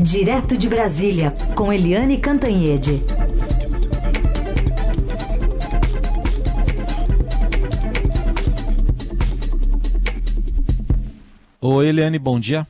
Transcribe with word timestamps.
Direto 0.00 0.56
de 0.56 0.68
Brasília, 0.68 1.34
com 1.56 1.72
Eliane 1.72 2.18
Cantanhede. 2.18 3.02
Oi, 11.60 11.88
Eliane, 11.88 12.16
bom 12.16 12.38
dia. 12.38 12.64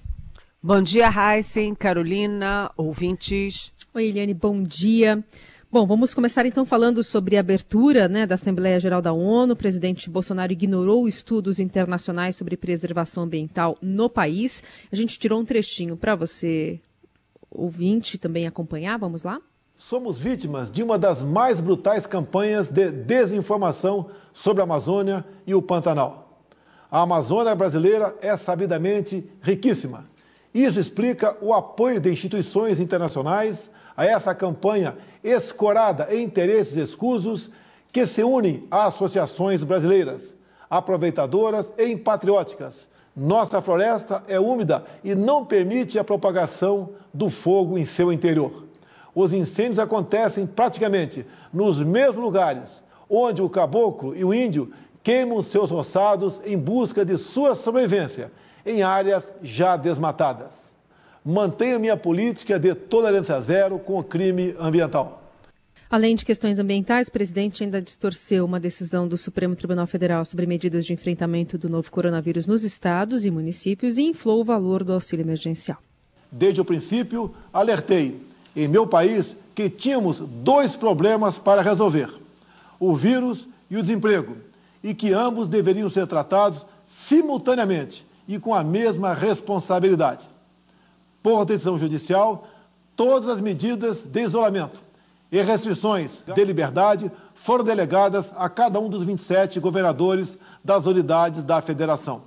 Bom 0.63 0.81
dia, 0.81 1.11
Heisen, 1.11 1.75
Carolina, 1.75 2.71
ouvintes. 2.75 3.73
Oi, 3.93 4.07
Eliane, 4.07 4.33
bom 4.33 4.63
dia. 4.63 5.23
Bom, 5.71 5.87
vamos 5.87 6.15
começar 6.15 6.47
então 6.47 6.65
falando 6.65 7.03
sobre 7.05 7.37
a 7.37 7.41
abertura 7.41 8.09
né, 8.09 8.27
da 8.27 8.37
Assembleia 8.37 8.81
Geral 8.81 9.03
da 9.03 9.13
ONU. 9.13 9.53
O 9.53 9.57
presidente 9.57 10.09
Bolsonaro 10.09 10.51
ignorou 10.51 11.07
estudos 11.07 11.61
internacionais 11.61 12.37
sobre 12.37 12.57
preservação 12.57 13.25
ambiental 13.25 13.77
no 13.83 14.09
país. 14.09 14.63
A 14.91 14.97
gente 14.97 15.19
tirou 15.19 15.39
um 15.39 15.45
trechinho 15.45 15.95
para 15.95 16.17
você, 16.17 16.81
ouvinte, 17.51 18.19
também 18.19 18.47
acompanhar. 18.47 18.99
Vamos 18.99 19.23
lá? 19.23 19.41
Somos 19.75 20.19
vítimas 20.19 20.71
de 20.71 20.83
uma 20.83 20.99
das 20.99 21.23
mais 21.23 21.61
brutais 21.61 22.07
campanhas 22.07 22.69
de 22.69 22.91
desinformação 22.91 24.11
sobre 24.33 24.61
a 24.61 24.65
Amazônia 24.65 25.25
e 25.47 25.55
o 25.55 25.63
Pantanal. 25.63 26.43
A 26.91 27.03
Amazônia 27.03 27.55
brasileira 27.55 28.17
é 28.21 28.37
sabidamente 28.37 29.31
riquíssima. 29.41 30.07
Isso 30.53 30.81
explica 30.81 31.37
o 31.41 31.55
apoio 31.55 32.01
de 32.01 32.11
instituições 32.11 32.81
internacionais 32.81 33.71
a 33.97 34.05
essa 34.05 34.35
campanha 34.35 34.97
escorada 35.23 36.13
em 36.15 36.25
interesses 36.25 36.77
escusos 36.77 37.51
que 37.93 38.07
se 38.07 38.23
unem 38.23 38.67
a 38.71 38.87
associações 38.87 39.63
brasileiras, 39.63 40.35
aproveitadoras 40.69 41.73
e 41.77 41.97
patrióticas. 41.97 42.89
Nossa 43.19 43.61
floresta 43.61 44.23
é 44.29 44.39
úmida 44.39 44.85
e 45.03 45.15
não 45.15 45.45
permite 45.45 45.99
a 45.99 46.05
propagação 46.05 46.91
do 47.13 47.29
fogo 47.29 47.77
em 47.77 47.85
seu 47.85 48.13
interior. 48.13 48.65
Os 49.15 49.33
incêndios 49.33 49.79
acontecem 49.79 50.47
praticamente 50.47 51.27
nos 51.53 51.83
mesmos 51.83 52.23
lugares 52.23 52.83
onde 53.11 53.43
o 53.43 53.49
caboclo 53.49 54.17
e 54.17 54.25
o 54.25 54.33
índio 54.33 54.71
queimam 55.03 55.43
seus 55.43 55.71
roçados 55.71 56.41
em 56.45 56.57
busca 56.57 57.05
de 57.05 57.19
sua 57.19 57.55
sobrevivência 57.55 58.31
em 58.65 58.83
áreas 58.83 59.33
já 59.43 59.77
desmatadas 59.77 60.69
mantenho 61.29 61.79
minha 61.79 61.97
política 61.97 62.59
de 62.59 62.75
tolerância 62.75 63.39
zero 63.43 63.79
com 63.79 63.99
o 63.99 64.05
crime 64.05 64.57
ambiental. 64.59 65.18
Além 65.91 66.15
de 66.15 66.23
questões 66.23 66.59
ambientais, 66.59 67.09
o 67.09 67.13
presidente 67.13 67.65
ainda 67.65 67.81
distorceu 67.81 68.45
uma 68.45 68.61
decisão 68.61 69.09
do 69.09 69.17
Supremo 69.17 69.57
Tribunal 69.57 69.87
Federal 69.87 70.23
sobre 70.23 70.47
medidas 70.47 70.85
de 70.85 70.93
enfrentamento 70.93 71.57
do 71.57 71.67
novo 71.67 71.91
coronavírus 71.91 72.47
nos 72.47 72.63
estados 72.63 73.25
e 73.25 73.31
municípios 73.31 73.97
e 73.97 74.03
inflou 74.03 74.43
o 74.43 74.45
valor 74.45 74.85
do 74.85 74.93
auxílio 74.93 75.25
emergencial. 75.25 75.79
Desde 76.31 76.61
o 76.61 76.65
princípio, 76.65 77.35
alertei 77.51 78.21
em 78.55 78.69
meu 78.69 78.87
país 78.87 79.35
que 79.55 79.71
tínhamos 79.71 80.21
dois 80.21 80.77
problemas 80.77 81.39
para 81.39 81.63
resolver: 81.63 82.11
o 82.79 82.95
vírus 82.95 83.49
e 83.71 83.79
o 83.79 83.83
desemprego, 83.83 84.37
e 84.85 84.93
que 84.93 85.15
ambos 85.15 85.49
deveriam 85.49 85.89
ser 85.89 86.07
tratados 86.07 86.67
simultaneamente 86.85 88.07
e 88.29 88.39
com 88.39 88.55
a 88.55 88.63
mesma 88.63 89.15
responsabilidade 89.15 90.29
por 91.23 91.47
decisão 91.47 91.79
judicial, 91.79 92.47
todas 92.95 93.27
as 93.27 93.41
medidas 93.41 94.03
de 94.03 94.23
isolamento 94.23 94.88
e 95.31 95.43
restrições 95.43 96.23
de 96.27 96.45
liberdade 96.45 97.11
foram 97.35 97.65
delegadas 97.65 98.33
a 98.37 98.49
cada 98.49 98.81
um 98.81 98.89
dos 98.89 99.05
27 99.05 99.61
governadores 99.61 100.39
das 100.65 100.87
unidades 100.87 101.45
da 101.45 101.61
federação. 101.61 102.23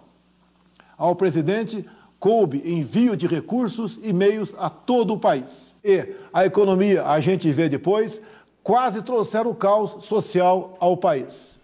Ao 0.98 1.16
presidente 1.16 1.86
coube 2.20 2.62
envio 2.64 3.18
de 3.18 3.26
recursos 3.26 3.98
e 4.04 4.14
meios 4.14 4.54
a 4.58 4.70
todo 4.70 5.14
o 5.14 5.20
país. 5.20 5.74
E 5.84 6.16
a 6.32 6.46
economia, 6.46 7.04
a 7.04 7.20
gente 7.20 7.52
vê 7.52 7.68
depois, 7.68 8.22
quase 8.62 9.02
trouxeram 9.02 9.50
o 9.50 9.56
caos 9.56 10.06
social 10.06 10.78
ao 10.80 10.96
país. 10.96 11.60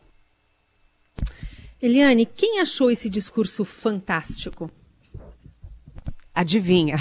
Eliane, 1.80 2.26
quem 2.26 2.60
achou 2.60 2.90
esse 2.90 3.08
discurso 3.08 3.64
fantástico? 3.64 4.72
Adivinha? 6.38 6.98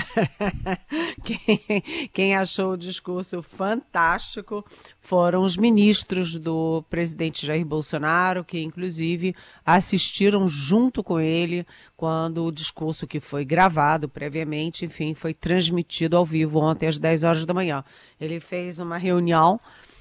quem, 1.22 2.08
quem, 2.10 2.34
achou 2.34 2.72
o 2.72 2.76
discurso 2.78 3.42
fantástico 3.42 4.64
foram 4.98 5.42
os 5.42 5.58
ministros 5.58 6.38
do 6.38 6.82
presidente 6.88 7.44
Jair 7.44 7.62
Bolsonaro, 7.62 8.42
que 8.42 8.62
inclusive 8.62 9.36
assistiram 9.62 10.48
junto 10.48 11.04
com 11.04 11.20
ele 11.20 11.66
quando 11.94 12.46
o 12.46 12.50
discurso 12.50 13.06
que 13.06 13.20
foi 13.20 13.44
gravado 13.44 14.08
previamente, 14.08 14.86
enfim, 14.86 15.12
foi 15.12 15.34
transmitido 15.34 16.16
ao 16.16 16.24
vivo 16.24 16.58
ontem 16.60 16.86
às 16.86 16.98
10 16.98 17.22
horas 17.22 17.44
da 17.44 17.52
manhã. 17.52 17.84
Ele 18.18 18.40
fez 18.40 18.78
uma 18.78 18.96
reunião 18.96 19.60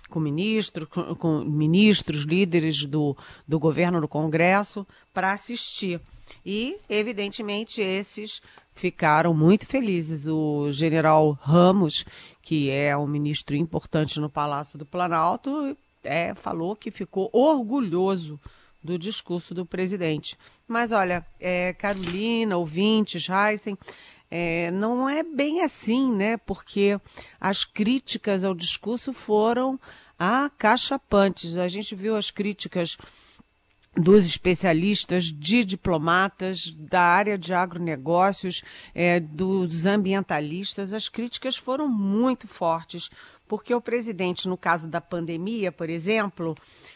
com 0.10 0.22
ministros, 0.22 0.88
com, 0.88 1.14
com 1.14 1.40
ministros, 1.44 2.24
líderes 2.24 2.86
do, 2.86 3.18
do 3.46 3.60
governo 3.60 4.00
do 4.00 4.08
Congresso, 4.08 4.88
para 5.14 5.34
assistir. 5.34 6.00
E, 6.46 6.78
evidentemente, 6.90 7.82
esses 7.82 8.42
ficaram 8.74 9.34
muito 9.34 9.66
felizes. 9.66 10.28
O 10.28 10.72
general 10.72 11.38
Ramos, 11.42 12.06
que 12.42 12.70
é 12.70 12.96
um 12.96 13.08
ministro 13.08 13.56
importante 13.56 14.20
no 14.20 14.30
Palácio 14.30 14.78
do 14.78 14.86
Planalto, 14.86 15.76
é, 16.04 16.34
falou 16.36 16.76
que 16.76 16.92
ficou 16.92 17.30
orgulhoso 17.34 18.40
do 18.84 19.00
discurso 19.00 19.54
do 19.54 19.66
presidente. 19.66 20.38
Mas 20.68 20.92
olha, 20.92 21.26
é, 21.40 21.74
Carolina, 21.74 22.56
ouvintes, 22.56 23.28
Heisen, 23.28 23.76
é, 24.30 24.70
não 24.72 25.10
é 25.10 25.24
bem 25.24 25.62
assim, 25.62 26.14
né? 26.14 26.38
Porque 26.38 27.00
as 27.40 27.64
críticas 27.64 28.44
ao 28.44 28.54
discurso 28.54 29.12
foram 29.12 29.80
acachapantes. 30.18 31.58
A 31.58 31.68
gente 31.68 31.96
viu 31.96 32.16
as 32.16 32.30
críticas 32.30 32.98
dos 33.96 34.26
especialistas, 34.26 35.26
de 35.26 35.64
diplomatas, 35.64 36.72
da 36.72 37.02
área 37.02 37.38
de 37.38 37.54
agronegócios, 37.54 38.62
é, 38.94 39.20
dos 39.20 39.86
ambientalistas, 39.86 40.94
as 40.94 41.08
críticas 41.08 41.56
foram 41.56 41.88
muito 41.88 42.48
fortes, 42.48 43.10
porque 43.48 43.74
o 43.74 43.82
presidente, 43.82 44.48
no 44.48 44.58
caso 44.58 44.88
da 44.88 45.00
pandemia, 45.00 45.72
por 45.72 45.90
exemplo, 45.90 46.56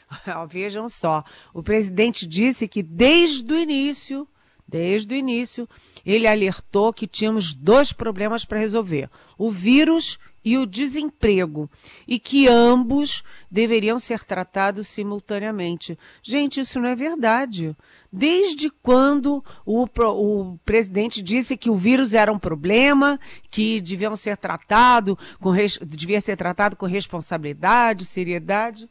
vejam 0.49 0.89
só, 0.89 1.23
o 1.53 1.63
presidente 1.63 2.27
disse 2.27 2.67
que 2.67 2.83
desde 2.83 3.53
o 3.53 3.57
início, 3.57 4.27
desde 4.67 5.13
o 5.13 5.17
início, 5.17 5.67
ele 6.05 6.27
alertou 6.27 6.93
que 6.93 7.07
tínhamos 7.07 7.53
dois 7.53 7.93
problemas 7.93 8.45
para 8.45 8.59
resolver: 8.59 9.09
o 9.37 9.49
vírus 9.49 10.19
e 10.43 10.57
o 10.57 10.65
desemprego, 10.65 11.69
e 12.07 12.19
que 12.19 12.47
ambos 12.47 13.23
deveriam 13.51 13.99
ser 13.99 14.23
tratados 14.23 14.87
simultaneamente. 14.87 15.97
Gente, 16.23 16.61
isso 16.61 16.79
não 16.79 16.89
é 16.89 16.95
verdade. 16.95 17.75
Desde 18.11 18.69
quando 18.69 19.43
o, 19.65 19.83
o 19.83 20.57
presidente 20.65 21.21
disse 21.21 21.57
que 21.57 21.69
o 21.69 21.75
vírus 21.75 22.13
era 22.13 22.31
um 22.31 22.39
problema, 22.39 23.19
que 23.51 23.81
deviam 23.81 24.15
ser 24.15 24.37
tratado 24.37 25.17
com, 25.39 25.51
devia 25.85 26.21
ser 26.21 26.37
tratado 26.37 26.75
com 26.75 26.85
responsabilidade, 26.85 28.05
seriedade, 28.05 28.89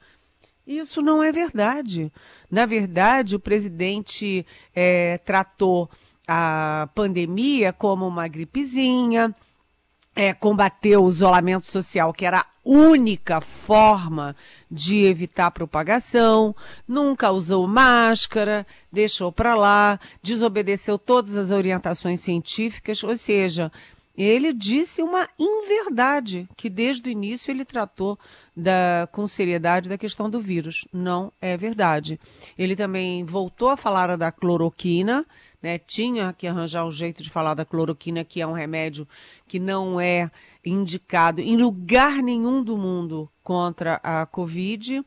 isso 0.66 1.00
não 1.00 1.22
é 1.22 1.32
verdade. 1.32 2.12
Na 2.50 2.66
verdade, 2.66 3.34
o 3.34 3.40
presidente 3.40 4.44
é, 4.74 5.16
tratou 5.18 5.88
a 6.26 6.90
pandemia 6.94 7.72
como 7.72 8.06
uma 8.06 8.28
gripezinha, 8.28 9.34
é, 10.18 10.34
combateu 10.34 11.04
o 11.04 11.08
isolamento 11.08 11.64
social, 11.64 12.12
que 12.12 12.26
era 12.26 12.40
a 12.40 12.46
única 12.64 13.40
forma 13.40 14.34
de 14.68 15.04
evitar 15.04 15.52
propagação, 15.52 16.56
nunca 16.88 17.30
usou 17.30 17.68
máscara, 17.68 18.66
deixou 18.90 19.30
para 19.30 19.54
lá, 19.54 20.00
desobedeceu 20.20 20.98
todas 20.98 21.36
as 21.36 21.52
orientações 21.52 22.18
científicas, 22.20 23.04
ou 23.04 23.16
seja, 23.16 23.70
ele 24.16 24.52
disse 24.52 25.00
uma 25.00 25.28
inverdade, 25.38 26.48
que 26.56 26.68
desde 26.68 27.08
o 27.08 27.12
início 27.12 27.52
ele 27.52 27.64
tratou 27.64 28.18
da, 28.56 29.08
com 29.12 29.24
seriedade 29.28 29.88
da 29.88 29.96
questão 29.96 30.28
do 30.28 30.40
vírus. 30.40 30.84
Não 30.92 31.32
é 31.40 31.56
verdade. 31.56 32.18
Ele 32.58 32.74
também 32.74 33.24
voltou 33.24 33.70
a 33.70 33.76
falar 33.76 34.16
da 34.16 34.32
cloroquina, 34.32 35.24
né? 35.62 35.78
Tinha 35.78 36.32
que 36.32 36.46
arranjar 36.46 36.84
um 36.86 36.90
jeito 36.90 37.22
de 37.22 37.30
falar 37.30 37.54
da 37.54 37.64
cloroquina, 37.64 38.24
que 38.24 38.40
é 38.40 38.46
um 38.46 38.52
remédio 38.52 39.06
que 39.46 39.58
não 39.58 40.00
é 40.00 40.30
indicado 40.64 41.40
em 41.40 41.56
lugar 41.56 42.22
nenhum 42.22 42.62
do 42.62 42.76
mundo 42.76 43.28
contra 43.42 44.00
a 44.02 44.24
Covid. 44.26 45.02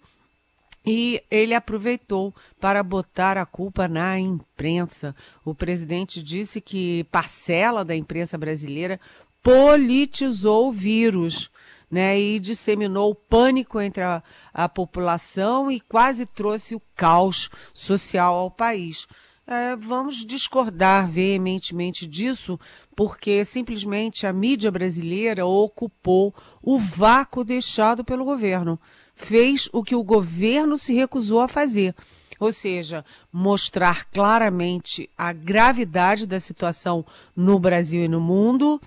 E 0.86 1.21
ele 1.30 1.53
aproveitou 1.53 2.33
para 2.59 2.81
botar 2.81 3.38
a 3.38 3.45
culpa 3.45 3.88
na 3.88 4.19
imprensa. 4.19 5.15
O 5.45 5.53
presidente 5.53 6.24
disse 6.24 6.59
que 6.59 7.04
parcela 7.12 7.86
da 7.86 7.95
imprensa 7.95 8.38
brasileira 8.38 9.00
politizou 9.44 10.69
o 10.69 10.71
vírus. 10.71 11.50
Né, 11.94 12.18
e 12.18 12.39
disseminou 12.39 13.12
o 13.12 13.15
pânico 13.15 13.77
entre 13.81 14.01
a, 14.01 14.24
a 14.54 14.69
população 14.69 15.69
e 15.69 15.77
quase 15.77 16.25
trouxe 16.25 16.74
o 16.74 16.81
caos 16.95 17.50
social 17.74 18.33
ao 18.33 18.50
país. 18.50 19.09
É, 19.47 19.75
vamos 19.75 20.25
discordar 20.25 21.09
veementemente 21.09 22.05
disso, 22.07 22.59
porque 22.95 23.43
simplesmente 23.43 24.25
a 24.25 24.33
mídia 24.33 24.71
brasileira 24.71 25.45
ocupou 25.45 26.33
o 26.61 26.77
vácuo 26.77 27.43
deixado 27.43 28.03
pelo 28.03 28.23
governo. 28.23 28.79
Fez 29.15 29.69
o 29.73 29.83
que 29.83 29.95
o 29.95 30.03
governo 30.03 30.77
se 30.77 30.93
recusou 30.93 31.41
a 31.41 31.47
fazer. 31.47 31.95
Ou 32.39 32.51
seja, 32.51 33.05
mostrar 33.31 34.05
claramente 34.05 35.09
a 35.17 35.31
gravidade 35.31 36.25
da 36.25 36.39
situação 36.39 37.05
no 37.35 37.59
Brasil 37.59 38.03
e 38.03 38.07
no 38.07 38.19
mundo, 38.19 38.81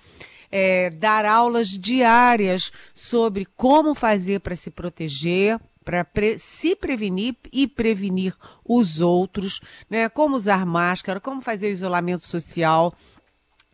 é, 0.51 0.89
dar 0.89 1.25
aulas 1.25 1.69
diárias 1.69 2.71
sobre 2.93 3.45
como 3.45 3.95
fazer 3.95 4.41
para 4.41 4.55
se 4.55 4.69
proteger, 4.69 5.59
para 5.85 6.03
pre 6.03 6.37
se 6.39 6.75
prevenir 6.75 7.35
e 7.53 7.67
prevenir 7.67 8.35
os 8.67 8.99
outros, 8.99 9.61
né? 9.87 10.09
Como 10.09 10.35
usar 10.35 10.65
máscara, 10.65 11.21
como 11.21 11.41
fazer 11.41 11.71
isolamento 11.71 12.27
social. 12.27 12.93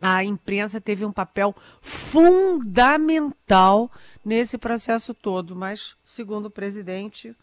A 0.00 0.22
imprensa 0.22 0.80
teve 0.80 1.04
um 1.04 1.12
papel 1.12 1.54
fundamental 1.80 3.90
nesse 4.24 4.58
processo 4.58 5.14
todo, 5.14 5.56
mas, 5.56 5.96
segundo 6.04 6.46
o 6.46 6.50
presidente, 6.50 7.34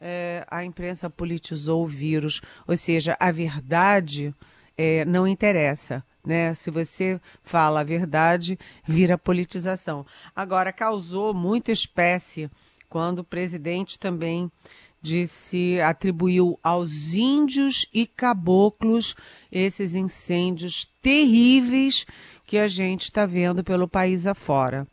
é, 0.00 0.44
a 0.50 0.64
imprensa 0.64 1.08
politizou 1.08 1.84
o 1.84 1.86
vírus, 1.86 2.42
ou 2.66 2.76
seja, 2.76 3.16
a 3.20 3.30
verdade 3.30 4.34
é, 4.76 5.04
não 5.04 5.26
interessa. 5.26 6.04
Né? 6.24 6.52
Se 6.52 6.70
você 6.70 7.20
fala 7.42 7.80
a 7.80 7.84
verdade, 7.84 8.58
vira 8.84 9.16
politização. 9.16 10.04
Agora, 10.34 10.72
causou 10.72 11.32
muita 11.32 11.70
espécie 11.70 12.50
quando 12.90 13.20
o 13.20 13.24
presidente 13.24 13.98
também 13.98 14.50
disse, 15.00 15.80
atribuiu 15.80 16.58
aos 16.62 17.14
índios 17.14 17.86
e 17.94 18.06
caboclos 18.06 19.14
esses 19.50 19.94
incêndios 19.94 20.84
terríveis 21.00 22.04
que 22.44 22.58
a 22.58 22.68
gente 22.68 23.04
está 23.04 23.24
vendo 23.24 23.64
pelo 23.64 23.88
país 23.88 24.26
afora. 24.26 24.86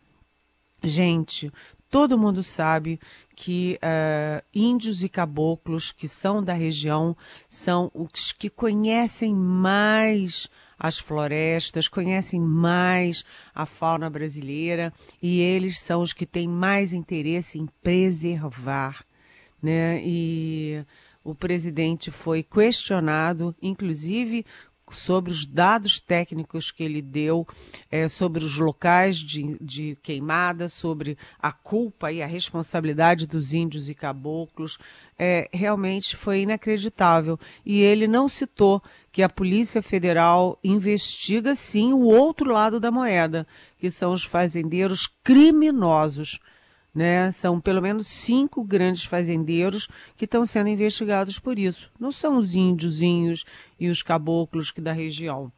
Gente, 0.82 1.52
todo 1.90 2.18
mundo 2.18 2.44
sabe 2.44 3.00
que 3.36 3.80
uh, 3.82 4.46
índios 4.54 5.04
e 5.04 5.10
caboclos 5.10 5.92
que 5.92 6.08
são 6.08 6.42
da 6.42 6.54
região 6.54 7.18
são 7.50 7.92
os 7.94 8.32
que 8.32 8.50
conhecem 8.50 9.34
mais 9.34 10.48
as 10.78 11.00
florestas, 11.00 11.88
conhecem 11.88 12.40
mais 12.40 13.24
a 13.54 13.66
fauna 13.66 14.10
brasileira 14.10 14.94
e 15.22 15.40
eles 15.40 15.80
são 15.80 16.02
os 16.02 16.14
que 16.14 16.26
têm 16.26 16.48
mais 16.48 16.94
interesse 16.94 17.58
em 17.58 17.68
preservar, 17.82 19.06
né? 19.62 20.02
E 20.04 20.86
o 21.24 21.36
presidente 21.36 22.12
foi 22.12 22.44
questionado, 22.44 23.56
inclusive 23.62 24.46
sobre 24.90 25.32
os 25.32 25.46
dados 25.46 26.00
técnicos 26.00 26.72
que 26.72 26.84
ele 26.84 27.02
deu, 27.02 27.46
é, 27.92 28.08
sobre 28.08 28.44
os 28.44 28.58
locais 28.58 29.18
de, 29.18 29.58
de 29.60 29.98
queimada, 30.02 30.70
sobre 30.70 31.18
a 31.40 31.52
culpa 31.52 32.12
e 32.12 32.22
a 32.22 32.28
responsabilidade 32.28 33.28
dos 33.28 33.54
índios 33.54 33.90
e 33.90 33.96
caboclos, 33.96 34.78
é, 35.20 35.50
realmente 35.52 36.16
foi 36.16 36.42
inacreditável. 36.42 37.40
E 37.66 37.82
ele 37.82 38.08
não 38.08 38.28
citou 38.28 38.82
que 39.18 39.24
a 39.24 39.28
Polícia 39.28 39.82
Federal 39.82 40.60
investiga 40.64 41.56
sim 41.56 41.92
o 41.92 42.04
outro 42.04 42.54
lado 42.54 42.80
da 42.80 42.92
moeda, 42.92 43.48
que 43.80 43.90
são 43.90 44.14
os 44.14 44.24
fazendeiros 44.24 45.08
criminosos 45.24 46.40
né? 46.94 47.32
São 47.32 47.60
pelo 47.60 47.82
menos 47.82 48.06
cinco 48.06 48.64
grandes 48.64 49.06
fazendeiros 49.06 49.88
que 50.16 50.26
estão 50.26 50.46
sendo 50.46 50.70
investigados 50.70 51.40
por 51.40 51.58
isso. 51.58 51.92
Não 52.00 52.12
são 52.12 52.38
os 52.38 52.54
índiozinhos 52.54 53.44
e 53.80 53.90
os 53.90 54.04
caboclos 54.04 54.70
que 54.70 54.82
da 54.82 54.94
região. 54.94 55.52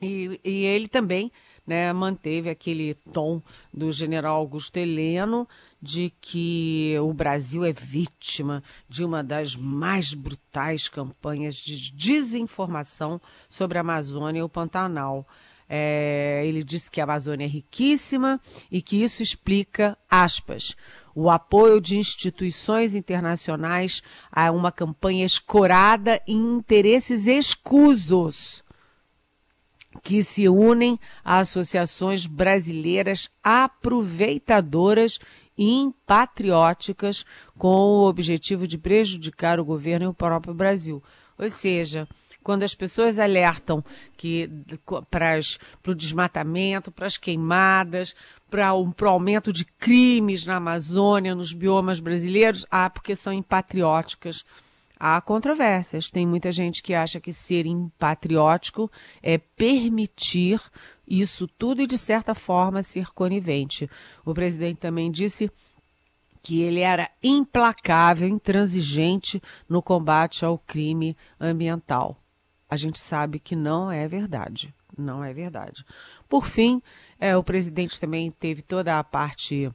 E, 0.00 0.40
e 0.42 0.64
ele 0.64 0.88
também 0.88 1.30
né, 1.68 1.92
manteve 1.92 2.48
aquele 2.48 2.94
tom 3.12 3.42
do 3.72 3.92
general 3.92 4.36
Augusto 4.36 4.78
Heleno 4.78 5.46
de 5.82 6.10
que 6.18 6.96
o 6.98 7.12
Brasil 7.12 7.62
é 7.62 7.74
vítima 7.74 8.64
de 8.88 9.04
uma 9.04 9.22
das 9.22 9.54
mais 9.54 10.14
brutais 10.14 10.88
campanhas 10.88 11.56
de 11.56 11.92
desinformação 11.92 13.20
sobre 13.50 13.76
a 13.76 13.82
Amazônia 13.82 14.40
e 14.40 14.42
o 14.42 14.48
Pantanal. 14.48 15.28
É, 15.68 16.42
ele 16.46 16.64
disse 16.64 16.90
que 16.90 17.02
a 17.02 17.04
Amazônia 17.04 17.44
é 17.44 17.48
riquíssima 17.48 18.40
e 18.72 18.80
que 18.80 19.04
isso 19.04 19.22
explica, 19.22 19.96
aspas, 20.10 20.74
o 21.14 21.28
apoio 21.28 21.82
de 21.82 21.98
instituições 21.98 22.94
internacionais 22.94 24.02
a 24.32 24.50
uma 24.50 24.72
campanha 24.72 25.26
escorada 25.26 26.18
em 26.26 26.56
interesses 26.56 27.26
escusos 27.26 28.64
que 29.98 30.22
se 30.22 30.48
unem 30.48 30.98
a 31.24 31.38
associações 31.38 32.26
brasileiras 32.26 33.28
aproveitadoras 33.42 35.18
e 35.56 35.80
impatrióticas 35.80 37.24
com 37.58 37.68
o 37.68 38.08
objetivo 38.08 38.66
de 38.66 38.78
prejudicar 38.78 39.58
o 39.58 39.64
governo 39.64 40.06
e 40.06 40.08
o 40.08 40.14
próprio 40.14 40.54
Brasil. 40.54 41.02
Ou 41.36 41.50
seja, 41.50 42.08
quando 42.42 42.62
as 42.62 42.74
pessoas 42.74 43.18
alertam 43.18 43.84
que 44.16 44.48
para 45.10 45.38
o 45.86 45.94
desmatamento, 45.94 46.90
para 46.90 47.06
as 47.06 47.16
queimadas, 47.16 48.14
para 48.48 48.72
o 48.74 48.94
aumento 49.06 49.52
de 49.52 49.64
crimes 49.64 50.46
na 50.46 50.56
Amazônia, 50.56 51.34
nos 51.34 51.52
biomas 51.52 52.00
brasileiros, 52.00 52.64
ah, 52.70 52.88
porque 52.88 53.14
são 53.14 53.32
impatrióticas. 53.32 54.44
Há 54.98 55.20
controvérsias. 55.20 56.10
Tem 56.10 56.26
muita 56.26 56.50
gente 56.50 56.82
que 56.82 56.94
acha 56.94 57.20
que 57.20 57.32
ser 57.32 57.66
impatriótico 57.66 58.90
é 59.22 59.38
permitir 59.38 60.60
isso 61.06 61.46
tudo 61.46 61.82
e, 61.82 61.86
de 61.86 61.96
certa 61.96 62.34
forma, 62.34 62.82
ser 62.82 63.12
conivente. 63.12 63.88
O 64.24 64.34
presidente 64.34 64.78
também 64.78 65.10
disse 65.10 65.50
que 66.42 66.62
ele 66.62 66.80
era 66.80 67.10
implacável, 67.22 68.28
intransigente 68.28 69.42
no 69.68 69.82
combate 69.82 70.44
ao 70.44 70.58
crime 70.58 71.16
ambiental 71.40 72.16
a 72.68 72.76
gente 72.76 72.98
sabe 72.98 73.38
que 73.38 73.56
não 73.56 73.90
é 73.90 74.06
verdade. 74.06 74.74
Não 74.96 75.24
é 75.24 75.32
verdade. 75.32 75.84
Por 76.28 76.46
fim, 76.46 76.82
é, 77.18 77.36
o 77.36 77.42
presidente 77.42 78.00
também 78.00 78.30
teve 78.30 78.62
toda 78.62 78.98
a 78.98 79.04
parte 79.04 79.70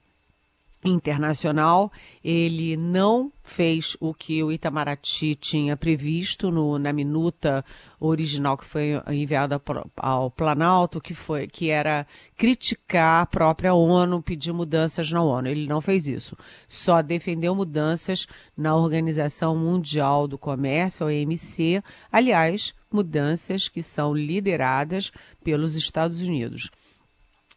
internacional. 0.83 1.91
Ele 2.23 2.77
não 2.77 3.31
fez 3.41 3.97
o 3.99 4.13
que 4.13 4.41
o 4.43 4.51
Itamaraty 4.51 5.35
tinha 5.35 5.75
previsto 5.75 6.49
no, 6.49 6.79
na 6.79 6.93
minuta 6.93 7.63
original 7.99 8.57
que 8.57 8.65
foi 8.65 9.01
enviada 9.09 9.61
ao 9.97 10.31
Planalto, 10.31 11.01
que 11.01 11.13
foi 11.13 11.47
que 11.47 11.69
era 11.69 12.07
criticar 12.37 13.21
a 13.21 13.25
própria 13.25 13.73
ONU, 13.73 14.21
pedir 14.21 14.53
mudanças 14.53 15.11
na 15.11 15.21
ONU. 15.21 15.47
Ele 15.47 15.67
não 15.67 15.81
fez 15.81 16.07
isso. 16.07 16.37
Só 16.67 17.01
defendeu 17.01 17.53
mudanças 17.53 18.27
na 18.55 18.75
Organização 18.75 19.55
Mundial 19.55 20.27
do 20.27 20.37
Comércio, 20.37 21.05
a 21.05 21.09
OMC, 21.09 21.83
aliás, 22.11 22.73
mudanças 22.91 23.67
que 23.67 23.81
são 23.81 24.13
lideradas 24.13 25.11
pelos 25.43 25.75
Estados 25.75 26.19
Unidos. 26.19 26.69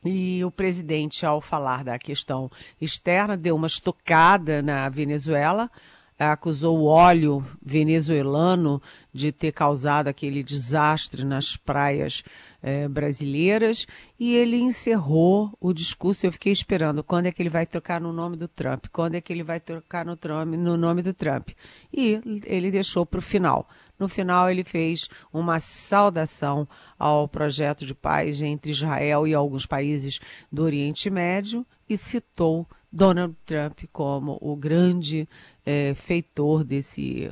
E 0.05 0.45
o 0.45 0.51
presidente, 0.51 1.25
ao 1.25 1.41
falar 1.41 1.83
da 1.83 1.99
questão 1.99 2.51
externa, 2.81 3.37
deu 3.37 3.57
uma 3.57 3.67
estocada 3.67 4.63
na 4.63 4.89
Venezuela, 4.89 5.71
acusou 6.19 6.79
o 6.79 6.85
óleo 6.85 7.45
venezuelano 7.63 8.81
de 9.13 9.33
ter 9.33 9.53
causado 9.53 10.09
aquele 10.09 10.43
desastre 10.43 11.25
nas 11.25 11.57
praias 11.57 12.23
eh, 12.63 12.89
brasileiras 12.89 13.87
e 14.19 14.35
ele 14.35 14.57
encerrou 14.57 15.53
o 15.61 15.75
discurso. 15.75 16.25
Eu 16.25 16.33
fiquei 16.33 16.53
esperando 16.53 17.05
quando 17.05 17.27
é 17.27 17.33
que 17.33 17.43
ele 17.43 17.51
vai 17.51 17.67
tocar 17.67 18.01
no 18.01 18.13
nome 18.13 18.37
do 18.37 18.49
Trump, 18.49 18.87
quando 18.91 19.15
é 19.15 19.21
que 19.21 19.33
ele 19.33 19.43
vai 19.43 19.61
tocar 19.61 20.07
no, 20.07 20.17
Trump, 20.17 20.55
no 20.55 20.77
nome 20.77 21.03
do 21.03 21.13
Trump. 21.13 21.51
E 21.93 22.21
ele 22.45 22.71
deixou 22.71 23.05
para 23.05 23.19
o 23.19 23.23
final. 23.23 23.69
No 23.99 24.09
final, 24.09 24.51
ele 24.51 24.63
fez 24.63 25.09
uma 25.33 25.59
saudação 25.59 26.69
ao 26.99 27.27
projeto 27.27 27.87
de 27.87 27.95
paz 27.95 28.43
entre 28.43 28.71
Israel 28.71 29.27
e 29.27 29.35
alguns 29.35 29.67
países 29.67 30.21
do 30.51 30.63
Oriente 30.63 31.09
Médio 31.09 31.67
e 31.89 31.97
citou 31.97 32.69
Donald 32.93 33.35
Trump 33.45 33.81
como 33.93 34.39
o 34.41 34.57
grande 34.57 35.29
é, 35.67 35.93
feitor 35.95 36.63
desse, 36.63 37.29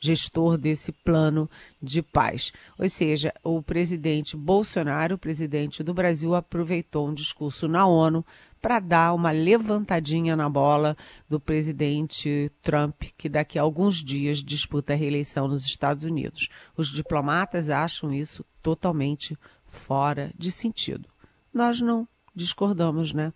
gestor 0.00 0.58
desse 0.58 0.90
plano 0.90 1.48
de 1.80 2.02
paz. 2.02 2.52
Ou 2.76 2.88
seja, 2.88 3.32
o 3.44 3.62
presidente 3.62 4.36
Bolsonaro, 4.36 5.14
o 5.14 5.18
presidente 5.18 5.84
do 5.84 5.94
Brasil, 5.94 6.34
aproveitou 6.34 7.08
um 7.08 7.14
discurso 7.14 7.68
na 7.68 7.86
ONU 7.86 8.26
para 8.60 8.80
dar 8.80 9.14
uma 9.14 9.30
levantadinha 9.30 10.36
na 10.36 10.48
bola 10.50 10.96
do 11.28 11.38
presidente 11.38 12.50
Trump, 12.60 13.04
que 13.16 13.28
daqui 13.28 13.58
a 13.58 13.62
alguns 13.62 14.04
dias 14.04 14.42
disputa 14.42 14.92
a 14.92 14.96
reeleição 14.96 15.46
nos 15.46 15.64
Estados 15.64 16.04
Unidos. 16.04 16.48
Os 16.76 16.88
diplomatas 16.88 17.70
acham 17.70 18.12
isso 18.12 18.44
totalmente 18.60 19.38
fora 19.64 20.32
de 20.36 20.50
sentido. 20.50 21.08
Nós 21.54 21.80
não 21.80 22.06
discordamos, 22.34 23.12
né? 23.12 23.32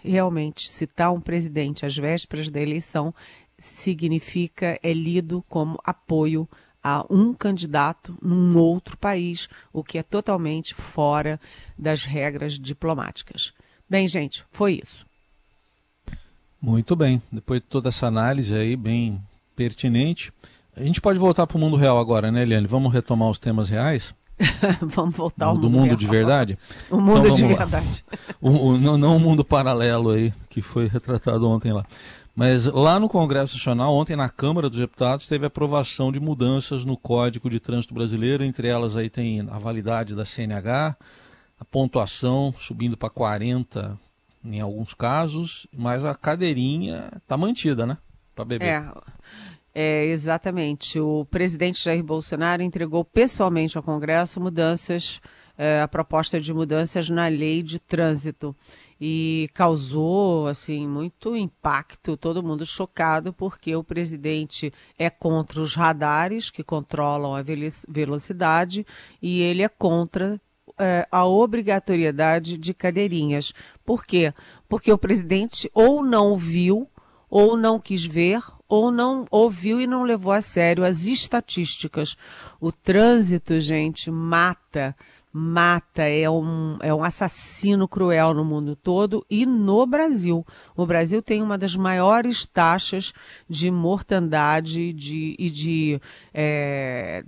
Realmente, 0.00 0.68
citar 0.70 1.12
um 1.12 1.20
presidente 1.20 1.84
às 1.84 1.96
vésperas 1.96 2.48
da 2.48 2.60
eleição 2.60 3.12
significa, 3.58 4.78
é 4.82 4.92
lido 4.92 5.44
como 5.48 5.78
apoio 5.84 6.48
a 6.82 7.04
um 7.10 7.34
candidato 7.34 8.16
num 8.22 8.56
outro 8.56 8.96
país, 8.96 9.48
o 9.72 9.82
que 9.82 9.98
é 9.98 10.02
totalmente 10.02 10.74
fora 10.74 11.40
das 11.76 12.04
regras 12.04 12.58
diplomáticas. 12.58 13.52
Bem, 13.90 14.06
gente, 14.06 14.44
foi 14.52 14.80
isso. 14.82 15.04
Muito 16.60 16.96
bem. 16.96 17.22
Depois 17.30 17.60
de 17.60 17.66
toda 17.66 17.88
essa 17.88 18.06
análise 18.06 18.54
aí, 18.54 18.76
bem 18.76 19.20
pertinente, 19.54 20.32
a 20.76 20.82
gente 20.82 21.00
pode 21.00 21.18
voltar 21.18 21.46
para 21.46 21.56
o 21.56 21.60
mundo 21.60 21.76
real 21.76 21.98
agora, 21.98 22.30
né, 22.30 22.42
Eliane? 22.42 22.66
Vamos 22.66 22.92
retomar 22.92 23.28
os 23.28 23.38
temas 23.38 23.68
reais? 23.68 24.14
Vamos 24.80 25.16
voltar 25.16 25.46
ao 25.46 25.54
do 25.58 25.62
mundo, 25.68 25.72
mundo 25.72 25.86
real. 25.86 25.96
de 25.96 26.06
verdade? 26.06 26.58
O 26.90 27.00
mundo 27.00 27.26
Então, 27.26 27.36
de 27.36 27.46
verdade. 27.46 28.04
O, 28.40 28.50
o- 28.50 28.78
não, 28.78 28.96
não 28.96 29.16
o 29.16 29.20
mundo 29.20 29.44
paralelo 29.44 30.10
aí, 30.10 30.32
que 30.48 30.60
foi 30.62 30.86
retratado 30.88 31.48
ontem 31.48 31.72
lá. 31.72 31.84
Mas 32.38 32.66
lá 32.66 33.00
no 33.00 33.08
Congresso 33.08 33.56
Nacional, 33.56 33.92
ontem 33.92 34.14
na 34.14 34.28
Câmara 34.28 34.70
dos 34.70 34.78
Deputados, 34.78 35.26
teve 35.26 35.44
aprovação 35.44 36.12
de 36.12 36.20
mudanças 36.20 36.84
no 36.84 36.96
Código 36.96 37.50
de 37.50 37.58
Trânsito 37.58 37.92
Brasileiro. 37.92 38.44
Entre 38.44 38.68
elas 38.68 38.96
aí 38.96 39.10
tem 39.10 39.40
a 39.50 39.58
validade 39.58 40.14
da 40.14 40.24
CNH, 40.24 40.96
a 41.58 41.64
pontuação 41.64 42.54
subindo 42.56 42.96
para 42.96 43.10
40 43.10 43.98
em 44.44 44.60
alguns 44.60 44.94
casos, 44.94 45.66
mas 45.76 46.04
a 46.04 46.14
cadeirinha 46.14 47.10
está 47.16 47.36
mantida, 47.36 47.84
né? 47.84 47.98
Para 48.36 48.44
beber. 48.44 48.66
É, 48.66 48.84
é, 49.74 50.04
exatamente. 50.04 51.00
O 51.00 51.24
presidente 51.24 51.82
Jair 51.82 52.04
Bolsonaro 52.04 52.62
entregou 52.62 53.04
pessoalmente 53.04 53.76
ao 53.76 53.82
Congresso 53.82 54.40
mudanças, 54.40 55.20
é, 55.56 55.80
a 55.80 55.88
proposta 55.88 56.40
de 56.40 56.54
mudanças 56.54 57.10
na 57.10 57.26
lei 57.26 57.64
de 57.64 57.80
trânsito. 57.80 58.54
E 59.00 59.48
causou, 59.54 60.48
assim, 60.48 60.86
muito 60.88 61.36
impacto, 61.36 62.16
todo 62.16 62.42
mundo 62.42 62.66
chocado, 62.66 63.32
porque 63.32 63.74
o 63.76 63.84
presidente 63.84 64.72
é 64.98 65.08
contra 65.08 65.60
os 65.60 65.74
radares 65.74 66.50
que 66.50 66.64
controlam 66.64 67.34
a 67.34 67.44
velocidade 67.88 68.84
e 69.22 69.40
ele 69.40 69.62
é 69.62 69.68
contra 69.68 70.40
é, 70.78 71.06
a 71.10 71.24
obrigatoriedade 71.24 72.56
de 72.56 72.72
cadeirinhas. 72.72 73.52
Por 73.84 74.04
quê? 74.04 74.32
Porque 74.68 74.92
o 74.92 74.98
presidente 74.98 75.70
ou 75.74 76.04
não 76.04 76.36
viu, 76.36 76.88
ou 77.28 77.56
não 77.56 77.78
quis 77.78 78.04
ver, 78.04 78.42
ou 78.68 78.90
não 78.90 79.24
ouviu 79.30 79.80
e 79.80 79.86
não 79.86 80.02
levou 80.02 80.32
a 80.32 80.42
sério 80.42 80.84
as 80.84 81.04
estatísticas. 81.04 82.16
O 82.60 82.70
trânsito, 82.70 83.58
gente, 83.60 84.10
mata, 84.10 84.94
mata, 85.32 86.02
é 86.02 86.28
um, 86.28 86.78
é 86.80 86.92
um 86.92 87.04
assassino 87.04 87.86
cruel 87.86 88.34
no 88.34 88.44
mundo 88.44 88.74
todo 88.74 89.24
e 89.30 89.44
no 89.44 89.86
Brasil. 89.86 90.46
O 90.76 90.86
Brasil 90.86 91.22
tem 91.22 91.42
uma 91.42 91.58
das 91.58 91.76
maiores 91.76 92.44
taxas 92.46 93.12
de 93.48 93.70
mortandade 93.70 94.92
de, 94.92 95.36
e 95.38 95.50
de. 95.50 96.00
é, 96.32 97.24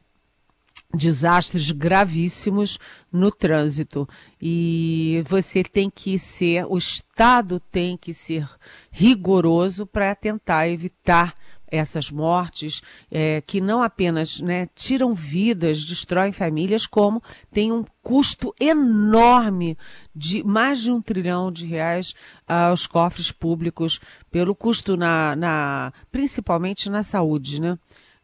desastres 0.93 1.71
gravíssimos 1.71 2.79
no 3.13 3.31
trânsito 3.31 4.09
e 4.43 5.23
você 5.29 5.63
tem 5.63 5.89
que 5.89 6.19
ser, 6.19 6.67
o 6.67 6.77
Estado 6.77 7.61
tem 7.61 7.97
que 7.97 8.13
ser 8.13 8.49
rigoroso 8.91 9.87
para 9.87 10.15
tentar 10.15 10.69
evitar 10.69 11.35
essas 11.71 12.11
mortes 12.11 12.83
eh, 13.11 13.43
que 13.47 13.61
não 13.61 13.83
apenas 13.83 14.41
né, 14.41 14.69
tiram 14.75 15.15
vidas, 15.15 15.85
destroem 15.85 16.33
famílias, 16.33 16.87
como 16.87 17.23
tem 17.53 17.73
um 17.73 17.85
custo 18.03 18.55
enorme 18.59 19.77
de 20.15 20.43
mais 20.43 20.81
de 20.81 20.91
um 20.91 21.01
trilhão 21.01 21.51
de 21.51 21.67
reais 21.67 22.15
aos 22.47 22.87
cofres 22.87 23.31
públicos 23.31 24.01
pelo 24.31 24.55
custo 24.55 24.97
na, 24.97 25.37
na 25.37 25.93
principalmente 26.11 26.91
na 26.91 27.03
saúde, 27.03 27.61
né? 27.61 27.79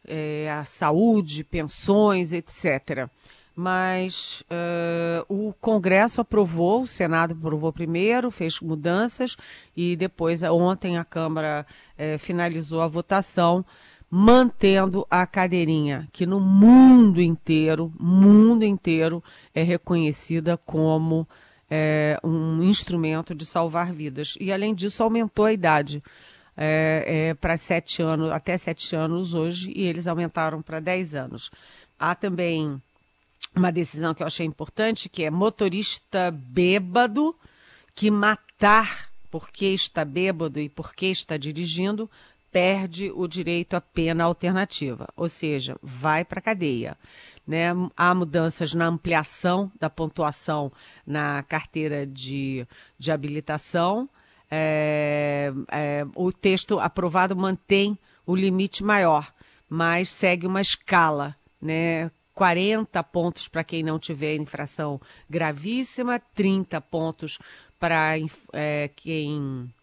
é, 0.07 0.49
a 0.49 0.63
saúde, 0.63 1.43
pensões, 1.43 2.31
etc. 2.31 3.09
Mas 3.59 4.43
eh, 4.51 5.25
o 5.27 5.51
Congresso 5.59 6.21
aprovou, 6.21 6.83
o 6.83 6.87
Senado 6.87 7.33
aprovou 7.33 7.73
primeiro, 7.73 8.29
fez 8.29 8.59
mudanças 8.59 9.35
e 9.75 9.95
depois, 9.95 10.43
ontem, 10.43 10.99
a 10.99 11.03
Câmara 11.03 11.65
eh, 11.97 12.19
finalizou 12.19 12.83
a 12.83 12.87
votação, 12.87 13.65
mantendo 14.11 15.07
a 15.09 15.25
cadeirinha, 15.25 16.07
que 16.13 16.23
no 16.27 16.39
mundo 16.39 17.19
inteiro, 17.19 17.91
mundo 17.99 18.61
inteiro, 18.63 19.23
é 19.55 19.63
reconhecida 19.63 20.55
como 20.55 21.27
eh, 21.67 22.19
um 22.23 22.61
instrumento 22.61 23.33
de 23.33 23.43
salvar 23.43 23.91
vidas. 23.91 24.35
E, 24.39 24.53
além 24.53 24.75
disso, 24.75 25.01
aumentou 25.01 25.45
a 25.45 25.51
idade 25.51 26.03
é, 26.55 27.29
é, 27.29 27.33
para 27.33 27.57
sete 27.57 28.03
anos, 28.03 28.29
até 28.29 28.55
sete 28.55 28.95
anos 28.95 29.33
hoje, 29.33 29.73
e 29.75 29.87
eles 29.87 30.05
aumentaram 30.07 30.61
para 30.61 30.79
dez 30.79 31.15
anos. 31.15 31.49
Há 31.99 32.13
também 32.13 32.79
uma 33.55 33.71
decisão 33.71 34.13
que 34.13 34.21
eu 34.21 34.27
achei 34.27 34.45
importante, 34.45 35.09
que 35.09 35.23
é 35.23 35.31
motorista 35.31 36.31
bêbado 36.31 37.35
que 37.95 38.11
matar 38.11 39.09
porque 39.31 39.65
está 39.67 40.05
bêbado 40.05 40.59
e 40.59 40.69
porque 40.69 41.07
está 41.07 41.35
dirigindo, 41.35 42.09
perde 42.51 43.11
o 43.13 43.27
direito 43.27 43.75
à 43.75 43.81
pena 43.81 44.23
alternativa, 44.23 45.07
ou 45.15 45.27
seja, 45.27 45.77
vai 45.81 46.23
para 46.23 46.39
a 46.39 46.41
cadeia. 46.41 46.97
Né? 47.45 47.67
Há 47.95 48.13
mudanças 48.13 48.73
na 48.73 48.87
ampliação 48.87 49.71
da 49.79 49.89
pontuação 49.89 50.71
na 51.05 51.43
carteira 51.43 52.05
de, 52.05 52.67
de 52.97 53.11
habilitação. 53.11 54.09
É, 54.49 55.51
é, 55.71 56.05
o 56.15 56.31
texto 56.31 56.79
aprovado 56.79 57.35
mantém 57.35 57.97
o 58.25 58.35
limite 58.35 58.83
maior, 58.83 59.33
mas 59.69 60.09
segue 60.09 60.47
uma 60.47 60.61
escala, 60.61 61.35
né? 61.61 62.11
40 62.37 63.03
pontos 63.05 63.47
para 63.47 63.63
quem 63.63 63.81
não 63.81 63.97
tiver 63.97 64.35
infração 64.35 65.01
gravíssima, 65.27 66.21
30 66.35 66.79
pontos 66.81 67.39
para 67.79 68.13
é, 68.53 68.91
quem 68.95 69.73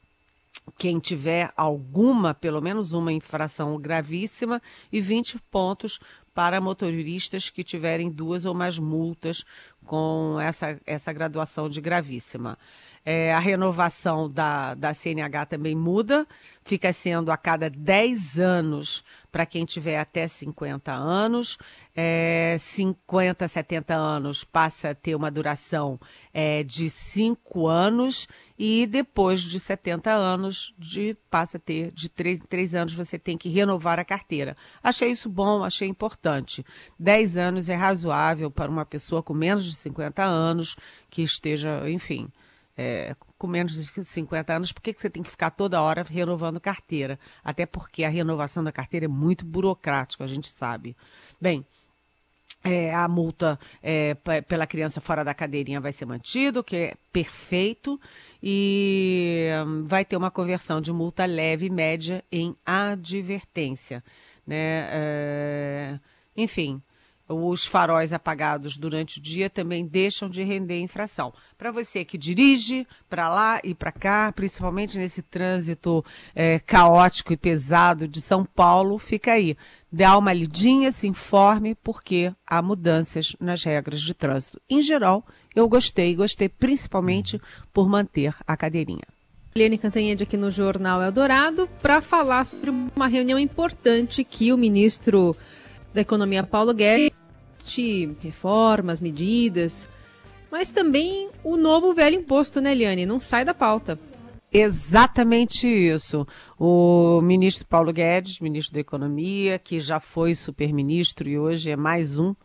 quem 0.78 1.00
tiver 1.00 1.52
alguma, 1.56 2.32
pelo 2.32 2.62
menos 2.62 2.92
uma 2.92 3.12
infração 3.12 3.76
gravíssima, 3.76 4.62
e 4.92 5.00
20 5.00 5.36
pontos 5.50 5.98
para 6.32 6.60
motoristas 6.60 7.50
que 7.50 7.64
tiverem 7.64 8.08
duas 8.08 8.44
ou 8.44 8.54
mais 8.54 8.78
multas 8.78 9.44
com 9.84 10.38
essa, 10.40 10.78
essa 10.86 11.12
graduação 11.12 11.68
de 11.68 11.80
gravíssima. 11.80 12.56
É, 13.04 13.34
a 13.34 13.38
renovação 13.40 14.30
da, 14.30 14.74
da 14.74 14.94
CNH 14.94 15.46
também 15.46 15.74
muda, 15.74 16.26
fica 16.64 16.92
sendo 16.92 17.30
a 17.32 17.36
cada 17.36 17.68
10 17.68 18.38
anos 18.38 19.04
para 19.34 19.44
quem 19.44 19.64
tiver 19.64 19.98
até 19.98 20.28
50 20.28 20.92
anos, 20.92 21.58
é, 21.92 22.54
50, 22.56 23.48
70 23.48 23.92
anos 23.92 24.44
passa 24.44 24.90
a 24.90 24.94
ter 24.94 25.16
uma 25.16 25.28
duração 25.28 25.98
é, 26.32 26.62
de 26.62 26.88
5 26.88 27.66
anos 27.66 28.28
e 28.56 28.86
depois 28.86 29.42
de 29.42 29.58
70 29.58 30.08
anos 30.08 30.72
de, 30.78 31.16
passa 31.28 31.56
a 31.56 31.60
ter 31.60 31.90
de 31.90 32.08
3 32.08 32.42
em 32.42 32.46
3 32.46 32.74
anos 32.76 32.94
você 32.94 33.18
tem 33.18 33.36
que 33.36 33.48
renovar 33.48 33.98
a 33.98 34.04
carteira. 34.04 34.56
Achei 34.80 35.10
isso 35.10 35.28
bom, 35.28 35.64
achei 35.64 35.88
importante. 35.88 36.64
10 36.96 37.36
anos 37.36 37.68
é 37.68 37.74
razoável 37.74 38.52
para 38.52 38.70
uma 38.70 38.86
pessoa 38.86 39.20
com 39.20 39.34
menos 39.34 39.64
de 39.64 39.74
50 39.74 40.22
anos 40.22 40.76
que 41.10 41.22
esteja, 41.22 41.90
enfim, 41.90 42.30
é, 42.76 43.14
com 43.38 43.46
menos 43.46 43.74
de 43.74 44.04
50 44.04 44.52
anos, 44.52 44.72
por 44.72 44.82
que, 44.82 44.92
que 44.92 45.00
você 45.00 45.10
tem 45.10 45.22
que 45.22 45.30
ficar 45.30 45.50
toda 45.50 45.80
hora 45.80 46.04
renovando 46.08 46.60
carteira? 46.60 47.18
Até 47.42 47.66
porque 47.66 48.04
a 48.04 48.08
renovação 48.08 48.64
da 48.64 48.72
carteira 48.72 49.06
é 49.06 49.08
muito 49.08 49.44
burocrática, 49.44 50.24
a 50.24 50.26
gente 50.26 50.48
sabe. 50.48 50.96
Bem, 51.40 51.64
é, 52.64 52.94
a 52.94 53.06
multa 53.06 53.58
é, 53.82 54.14
pela 54.48 54.66
criança 54.66 55.00
fora 55.00 55.22
da 55.22 55.34
cadeirinha 55.34 55.80
vai 55.80 55.92
ser 55.92 56.06
mantido, 56.06 56.64
que 56.64 56.76
é 56.76 56.94
perfeito, 57.12 58.00
e 58.42 59.48
hum, 59.66 59.84
vai 59.84 60.04
ter 60.04 60.16
uma 60.16 60.30
conversão 60.30 60.80
de 60.80 60.90
multa 60.90 61.26
leve 61.26 61.66
e 61.66 61.70
média 61.70 62.24
em 62.32 62.56
advertência. 62.64 64.02
Né? 64.46 64.88
É, 64.90 66.00
enfim, 66.36 66.82
os 67.28 67.64
faróis 67.64 68.12
apagados 68.12 68.76
durante 68.76 69.18
o 69.18 69.22
dia 69.22 69.48
também 69.48 69.86
deixam 69.86 70.28
de 70.28 70.42
render 70.42 70.80
infração. 70.80 71.32
Para 71.56 71.70
você 71.70 72.04
que 72.04 72.18
dirige 72.18 72.86
para 73.08 73.28
lá 73.30 73.60
e 73.64 73.74
para 73.74 73.90
cá, 73.90 74.32
principalmente 74.32 74.98
nesse 74.98 75.22
trânsito 75.22 76.04
é, 76.34 76.58
caótico 76.58 77.32
e 77.32 77.36
pesado 77.36 78.06
de 78.06 78.20
São 78.20 78.44
Paulo, 78.44 78.98
fica 78.98 79.32
aí. 79.32 79.56
Dá 79.90 80.18
uma 80.18 80.32
lidinha, 80.32 80.92
se 80.92 81.06
informe, 81.06 81.74
porque 81.74 82.32
há 82.46 82.60
mudanças 82.60 83.34
nas 83.40 83.62
regras 83.62 84.00
de 84.00 84.12
trânsito. 84.12 84.60
Em 84.68 84.82
geral, 84.82 85.24
eu 85.54 85.68
gostei, 85.68 86.14
gostei 86.14 86.48
principalmente 86.48 87.40
por 87.72 87.88
manter 87.88 88.34
a 88.46 88.56
cadeirinha. 88.56 89.06
Eliane 89.54 89.78
Cantanhede 89.78 90.24
aqui 90.24 90.36
no 90.36 90.50
Jornal 90.50 91.00
Eldorado 91.00 91.68
para 91.80 92.00
falar 92.00 92.44
sobre 92.44 92.70
uma 92.70 93.06
reunião 93.06 93.38
importante 93.38 94.24
que 94.24 94.52
o 94.52 94.58
ministro 94.58 95.36
da 95.94 96.00
Economia 96.00 96.42
Paulo 96.42 96.74
Guedes, 96.74 97.13
reformas, 98.20 99.00
medidas, 99.00 99.88
mas 100.50 100.70
também 100.70 101.28
o 101.42 101.56
novo 101.56 101.92
velho 101.94 102.16
imposto, 102.16 102.60
né, 102.60 102.72
Eliane? 102.72 103.06
Não 103.06 103.18
sai 103.18 103.44
da 103.44 103.54
pauta. 103.54 103.98
Exatamente 104.56 105.66
isso. 105.66 106.24
O 106.56 107.20
ministro 107.20 107.66
Paulo 107.66 107.92
Guedes, 107.92 108.38
ministro 108.38 108.72
da 108.72 108.80
Economia, 108.80 109.58
que 109.58 109.80
já 109.80 109.98
foi 109.98 110.32
superministro 110.32 111.28
e 111.28 111.36
hoje 111.36 111.70
é 111.70 111.76
mais 111.76 112.16
um 112.16 112.36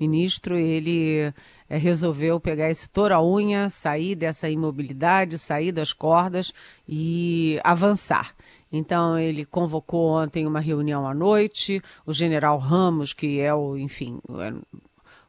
ministro, 0.00 0.58
ele 0.58 1.32
é, 1.70 1.76
resolveu 1.76 2.40
pegar 2.40 2.68
esse 2.68 2.88
touro 2.88 3.14
a 3.14 3.24
unha, 3.24 3.70
sair 3.70 4.16
dessa 4.16 4.50
imobilidade, 4.50 5.38
sair 5.38 5.70
das 5.70 5.92
cordas 5.92 6.52
e 6.88 7.60
avançar. 7.62 8.34
Então 8.72 9.18
ele 9.18 9.44
convocou 9.44 10.10
ontem 10.10 10.46
uma 10.46 10.60
reunião 10.60 11.06
à 11.06 11.12
noite, 11.12 11.82
o 12.06 12.12
general 12.12 12.58
Ramos, 12.58 13.12
que 13.12 13.38
é 13.38 13.52
o, 13.52 13.76
enfim, 13.76 14.18
é 14.40 14.54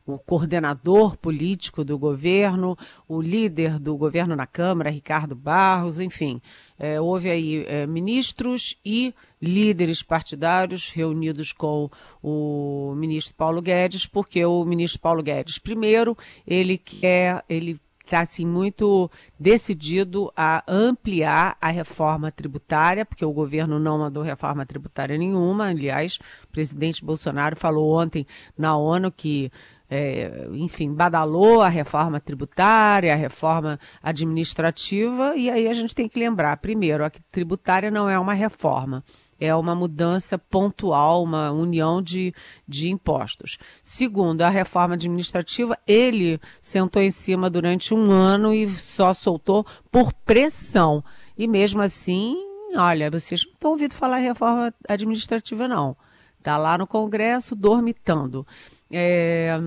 o 0.05 0.17
coordenador 0.17 1.15
político 1.17 1.83
do 1.83 1.97
governo, 1.97 2.77
o 3.07 3.21
líder 3.21 3.79
do 3.79 3.95
governo 3.95 4.35
na 4.35 4.45
Câmara, 4.45 4.89
Ricardo 4.89 5.35
Barros, 5.35 5.99
enfim, 5.99 6.41
é, 6.77 6.99
houve 6.99 7.29
aí 7.29 7.65
é, 7.67 7.87
ministros 7.87 8.77
e 8.85 9.13
líderes 9.41 10.03
partidários 10.03 10.89
reunidos 10.91 11.53
com 11.53 11.89
o 12.21 12.93
ministro 12.95 13.33
Paulo 13.35 13.61
Guedes, 13.61 14.05
porque 14.05 14.43
o 14.45 14.65
ministro 14.65 14.99
Paulo 14.99 15.23
Guedes, 15.23 15.57
primeiro, 15.57 16.17
ele 16.45 16.77
quer, 16.77 17.43
ele 17.47 17.79
está 18.05 18.21
assim 18.21 18.45
muito 18.45 19.09
decidido 19.39 20.31
a 20.35 20.63
ampliar 20.67 21.57
a 21.59 21.69
reforma 21.69 22.31
tributária, 22.31 23.05
porque 23.05 23.25
o 23.25 23.31
governo 23.31 23.79
não 23.79 23.97
mandou 23.97 24.23
reforma 24.23 24.65
tributária 24.65 25.17
nenhuma. 25.17 25.67
Aliás, 25.67 26.19
o 26.43 26.47
presidente 26.47 27.03
Bolsonaro 27.03 27.55
falou 27.55 27.97
ontem 27.99 28.25
na 28.57 28.75
ONU 28.77 29.11
que 29.11 29.51
é, 29.89 30.47
enfim, 30.53 30.91
badalou 30.91 31.61
a 31.61 31.69
reforma 31.69 32.19
tributária, 32.19 33.13
a 33.13 33.15
reforma 33.15 33.79
administrativa, 34.01 35.35
e 35.35 35.51
aí 35.51 35.67
a 35.67 35.73
gente 35.73 35.93
tem 35.93 36.09
que 36.09 36.17
lembrar, 36.17 36.57
primeiro, 36.57 37.05
a 37.05 37.11
tributária 37.31 37.91
não 37.91 38.09
é 38.09 38.17
uma 38.17 38.33
reforma, 38.33 39.03
é 39.39 39.53
uma 39.55 39.75
mudança 39.75 40.37
pontual, 40.37 41.23
uma 41.23 41.51
união 41.51 42.01
de, 42.01 42.33
de 42.67 42.89
impostos. 42.89 43.57
Segundo, 43.81 44.41
a 44.41 44.49
reforma 44.49 44.95
administrativa, 44.95 45.77
ele 45.87 46.39
sentou 46.61 47.01
em 47.01 47.11
cima 47.11 47.49
durante 47.49 47.93
um 47.93 48.11
ano 48.11 48.53
e 48.53 48.69
só 48.79 49.13
soltou 49.13 49.65
por 49.91 50.13
pressão. 50.13 51.03
E 51.37 51.47
mesmo 51.47 51.81
assim, 51.81 52.35
olha, 52.75 53.09
vocês 53.09 53.45
não 53.45 53.53
estão 53.53 53.71
ouvindo 53.71 53.93
falar 53.93 54.21
em 54.21 54.25
reforma 54.25 54.73
administrativa, 54.87 55.67
não. 55.67 55.95
Está 56.37 56.57
lá 56.57 56.77
no 56.77 56.85
Congresso 56.85 57.55
dormitando. 57.55 58.45
É, 58.91 59.57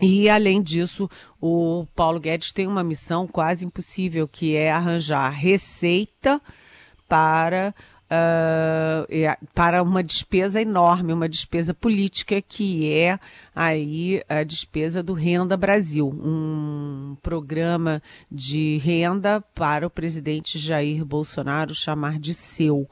e, 0.00 0.28
além 0.28 0.62
disso, 0.62 1.08
o 1.40 1.86
Paulo 1.94 2.20
Guedes 2.20 2.52
tem 2.52 2.66
uma 2.66 2.84
missão 2.84 3.26
quase 3.26 3.64
impossível, 3.64 4.28
que 4.28 4.54
é 4.54 4.70
arranjar 4.70 5.30
receita 5.30 6.40
para, 7.08 7.74
uh, 8.10 9.46
para 9.54 9.82
uma 9.82 10.02
despesa 10.02 10.60
enorme, 10.60 11.12
uma 11.12 11.28
despesa 11.28 11.74
política, 11.74 12.40
que 12.40 12.92
é 12.92 13.18
aí 13.54 14.22
a 14.28 14.42
despesa 14.42 15.02
do 15.02 15.12
Renda 15.12 15.56
Brasil, 15.56 16.08
um 16.08 17.16
programa 17.22 18.02
de 18.30 18.78
renda 18.78 19.40
para 19.54 19.86
o 19.86 19.90
presidente 19.90 20.58
Jair 20.58 21.04
Bolsonaro 21.04 21.74
chamar 21.74 22.18
de 22.18 22.34
seu. 22.34 22.88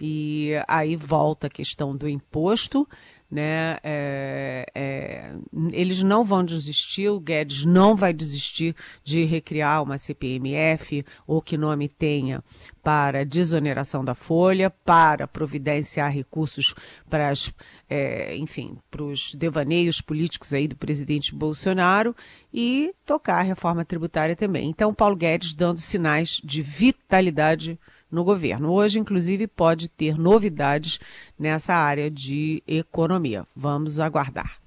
E 0.00 0.52
aí 0.68 0.94
volta 0.96 1.48
a 1.48 1.50
questão 1.50 1.96
do 1.96 2.08
imposto 2.08 2.88
né? 3.30 3.78
É, 3.82 4.66
é, 4.74 5.32
eles 5.72 6.02
não 6.02 6.24
vão 6.24 6.42
desistir, 6.42 7.08
o 7.10 7.20
Guedes 7.20 7.64
não 7.64 7.94
vai 7.94 8.12
desistir 8.12 8.74
de 9.04 9.24
recriar 9.24 9.82
uma 9.82 9.98
CPMF, 9.98 11.04
ou 11.26 11.42
que 11.42 11.58
nome 11.58 11.88
tenha, 11.88 12.42
para 12.82 13.26
desoneração 13.26 14.02
da 14.02 14.14
folha, 14.14 14.70
para 14.70 15.28
providenciar 15.28 16.10
recursos 16.10 16.74
para 17.08 17.28
as, 17.28 17.52
é, 17.88 18.34
enfim, 18.36 18.78
para 18.90 19.02
os 19.02 19.34
devaneios 19.34 20.00
políticos 20.00 20.54
aí 20.54 20.66
do 20.66 20.76
presidente 20.76 21.34
Bolsonaro 21.34 22.16
e 22.52 22.94
tocar 23.04 23.40
a 23.40 23.42
reforma 23.42 23.84
tributária 23.84 24.34
também. 24.34 24.70
Então, 24.70 24.94
Paulo 24.94 25.16
Guedes 25.16 25.52
dando 25.52 25.80
sinais 25.80 26.40
de 26.42 26.62
vitalidade 26.62 27.78
no 28.10 28.24
governo. 28.24 28.70
Hoje, 28.70 28.98
inclusive, 28.98 29.46
pode 29.46 29.88
ter 29.88 30.18
novidades 30.18 30.98
nessa 31.38 31.74
área 31.74 32.10
de 32.10 32.62
economia. 32.66 33.46
Vamos 33.54 34.00
aguardar. 34.00 34.58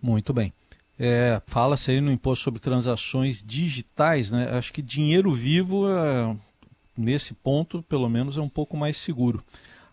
Muito 0.00 0.32
bem. 0.32 0.52
É, 0.98 1.40
Fala-se 1.46 1.92
aí 1.92 2.00
no 2.00 2.10
imposto 2.10 2.44
sobre 2.44 2.60
transações 2.60 3.42
digitais, 3.46 4.30
né? 4.30 4.48
Acho 4.50 4.72
que 4.72 4.82
dinheiro 4.82 5.32
vivo, 5.32 5.88
é, 5.88 6.36
nesse 6.96 7.34
ponto, 7.34 7.82
pelo 7.82 8.08
menos, 8.08 8.36
é 8.36 8.40
um 8.40 8.48
pouco 8.48 8.76
mais 8.76 8.96
seguro. 8.96 9.42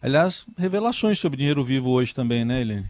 Aliás, 0.02 0.46
revelações 0.58 1.20
sobre 1.20 1.38
dinheiro 1.38 1.64
vivo 1.64 1.90
hoje 1.90 2.14
também, 2.14 2.44
né, 2.44 2.62
Helene? 2.62 2.86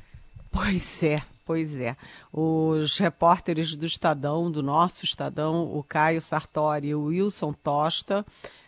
Pois 0.52 1.04
é, 1.04 1.22
pois 1.46 1.78
é. 1.78 1.98
Os 2.32 2.98
repórteres 2.98 3.76
do 3.76 3.86
Estadão, 3.86 4.50
do 4.50 4.64
nosso 4.64 5.04
Estadão, 5.04 5.64
o 5.64 5.84
Caio 5.84 6.22
Sartori 6.22 6.88
e 6.88 6.96
o 6.96 7.06
Wilson 7.06 7.52
Tosta, 7.52 8.26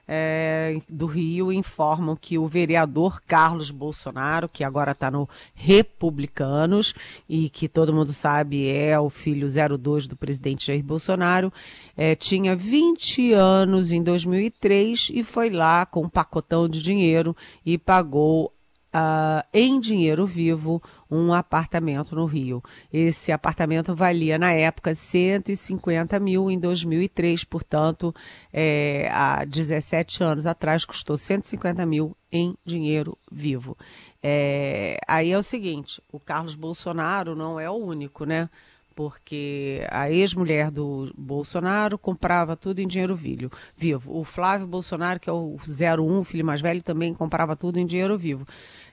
é, 0.08 0.80
do 0.89 1.06
Rio 1.06 1.52
informam 1.52 2.15
que 2.15 2.38
o 2.38 2.48
vereador 2.48 3.22
Carlos 3.28 3.72
Bolsonaro, 3.72 4.48
que 4.48 4.63
agora 4.63 4.91
está 4.91 5.12
no 5.12 5.28
Republicanos 5.54 6.93
e 7.28 7.50
que 7.50 7.67
todo 7.67 7.93
mundo 7.93 8.13
sabe 8.13 8.70
é 8.70 8.98
o 9.00 9.10
filho 9.10 9.48
02 9.48 10.08
do 10.08 10.15
presidente 10.15 10.67
Jair 10.67 10.84
Bolsonaro, 10.84 11.52
é, 11.96 12.15
tinha 12.15 12.56
20 12.56 13.34
anos 13.34 13.91
em 13.91 14.02
2003 14.02 15.12
e 15.13 15.24
foi 15.24 15.50
lá 15.50 15.86
com 15.86 16.04
um 16.04 16.10
pacotão 16.10 16.70
de 16.70 16.82
dinheiro 16.82 17.36
e 17.65 17.78
pagou 17.78 18.54
uh, 18.93 19.45
em 19.54 19.80
dinheiro 19.80 20.26
vivo 20.26 20.82
um 21.10 21.34
apartamento 21.34 22.15
no 22.15 22.26
Rio. 22.26 22.62
Esse 22.91 23.32
apartamento 23.32 23.95
valia 23.95 24.38
na 24.38 24.52
época 24.52 24.93
150 24.93 26.19
mil 26.19 26.52
em 26.52 26.60
2003, 26.60 27.43
portanto, 27.43 28.13
é, 28.52 29.10
há 29.12 29.45
17 29.45 30.23
anos 30.23 30.45
atrás 30.45 30.86
custou 30.86 31.17
150 31.17 31.86
mil 31.86 32.15
em 32.32 32.56
dinheiro 32.65 33.17
vivo. 33.32 33.78
É, 34.21 35.00
aí 35.08 35.32
é 35.32 35.38
o 35.38 35.43
seguinte: 35.43 36.02
o 36.12 36.19
Carlos 36.19 36.56
Bolsonaro 36.56 37.36
não 37.36 37.60
é 37.60 37.69
o 37.69 37.76
único, 37.76 38.26
né? 38.26 38.50
Porque 38.98 39.86
a 39.92 40.10
ex-mulher 40.10 40.72
do 40.72 41.14
Bolsonaro 41.16 42.00
comprava 42.00 42.58
tudo 42.58 42.80
em 42.80 42.88
dinheiro 42.88 43.16
vivo. 43.16 43.52
O 44.08 44.24
Flávio 44.24 44.66
Bolsonaro, 44.66 45.20
que 45.20 45.30
é 45.30 45.32
o 45.32 45.56
01, 45.56 46.24
filho 46.24 46.44
mais 46.44 46.62
velho, 46.62 46.82
também 46.82 47.14
comprava 47.14 47.56
tudo 47.56 47.78
em 47.78 47.86
dinheiro 47.86 48.18
vivo. 48.18 48.48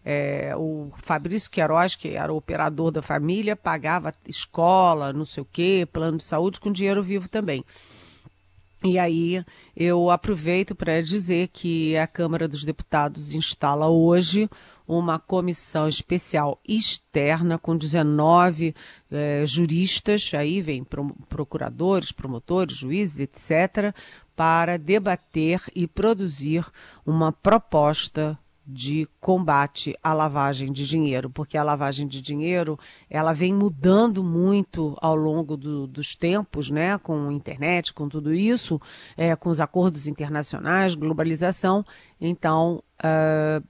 É, 0.05 0.53
o 0.59 0.91
Fabrício 0.99 1.51
Queiroz, 1.51 1.95
que 1.95 2.09
era 2.09 2.31
o 2.31 2.37
operador 2.37 2.91
da 2.91 3.01
família, 3.01 3.57
pagava 3.57 4.13
escola, 4.29 5.11
não 5.11 5.25
sei 5.25 5.43
o 5.43 5.49
quê, 5.51 5.89
plano 5.91 6.19
de 6.19 6.25
saúde 6.25 6.61
com 6.61 6.71
dinheiro 6.71 7.03
vivo 7.03 7.27
também. 7.27 7.65
E 8.85 8.99
aí 8.99 9.43
eu 9.75 10.11
aproveito 10.11 10.75
para 10.75 11.01
dizer 11.01 11.49
que 11.49 11.97
a 11.97 12.07
Câmara 12.07 12.47
dos 12.47 12.63
Deputados 12.63 13.35
instala 13.35 13.89
hoje 13.89 14.51
uma 14.87 15.19
comissão 15.19 15.89
especial 15.89 16.61
externa 16.67 17.59
com 17.59 17.77
19 17.77 18.75
eh, 19.11 19.45
juristas, 19.47 20.33
aí 20.35 20.61
vem 20.61 20.87
procuradores, 21.29 22.13
promotores, 22.13 22.77
juízes, 22.77 23.21
etc., 23.21 23.95
para 24.37 24.77
debater 24.77 25.63
e 25.75 25.87
produzir 25.87 26.67
uma 27.07 27.33
proposta 27.33 28.39
de 28.67 29.07
combate 29.21 29.95
à 30.03 30.15
lavagem 30.15 30.73
de 30.73 30.87
dinheiro, 30.87 31.29
porque 31.29 31.59
a 31.59 31.63
lavagem 31.63 32.07
de 32.07 32.21
dinheiro 32.21 32.79
ela 33.11 33.33
vem 33.33 33.53
mudando 33.53 34.25
muito 34.25 34.97
ao 35.01 35.15
longo 35.15 35.57
do, 35.57 35.87
dos 35.87 36.17
tempos, 36.17 36.71
né, 36.71 36.97
com 36.99 37.29
a 37.29 37.33
internet, 37.33 37.93
com 37.93 38.09
tudo 38.09 38.33
isso, 38.33 38.81
é, 39.17 39.37
com 39.37 39.51
os 39.51 39.61
acordos 39.61 40.07
internacionais, 40.07 40.95
globalização. 40.95 41.85
Então, 42.19 42.83
uh, 43.01 43.63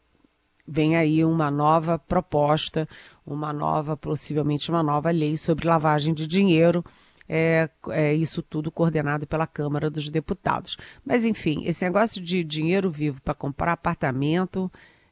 vem 0.66 0.96
aí 0.96 1.24
uma 1.24 1.50
nova 1.50 1.98
proposta, 1.98 2.88
uma 3.24 3.52
nova, 3.52 3.96
possivelmente 3.96 4.70
uma 4.70 4.82
nova 4.82 5.10
lei 5.10 5.36
sobre 5.36 5.66
lavagem 5.66 6.14
de 6.14 6.26
dinheiro. 6.26 6.84
É, 7.26 7.70
é, 7.88 8.12
isso 8.12 8.42
tudo 8.42 8.70
coordenado 8.70 9.26
pela 9.26 9.46
Câmara 9.46 9.88
dos 9.88 10.10
Deputados. 10.10 10.76
Mas, 11.04 11.24
enfim, 11.24 11.64
esse 11.64 11.82
negócio 11.84 12.22
de 12.22 12.44
dinheiro 12.44 12.90
vivo 12.90 13.20
para 13.22 13.32
comprar 13.32 13.72
apartamento 13.72 14.70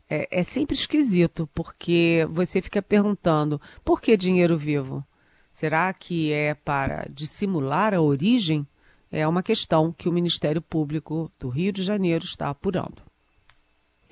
é, 0.09 0.29
é, 0.31 0.43
sempre 0.43 0.75
esquisito, 0.75 1.49
porque 1.55 2.27
você 2.31 2.61
fica 2.61 2.83
perguntando 2.83 3.59
por 3.83 3.99
que 3.99 4.15
dinheiro 4.15 4.59
vivo? 4.59 5.03
Será 5.51 5.91
que 5.93 6.33
é 6.33 6.55
para 6.55 7.07
dissimular 7.11 7.95
a 7.95 8.01
origem? 8.01 8.67
É 9.11 9.27
uma 9.27 9.43
questão 9.43 9.91
que 9.91 10.09
o 10.09 10.13
Ministério 10.13 10.61
Público 10.61 11.31
do 11.39 11.49
Rio 11.49 11.73
de 11.73 11.83
Janeiro 11.83 12.25
está 12.25 12.51
apurando. 12.51 13.03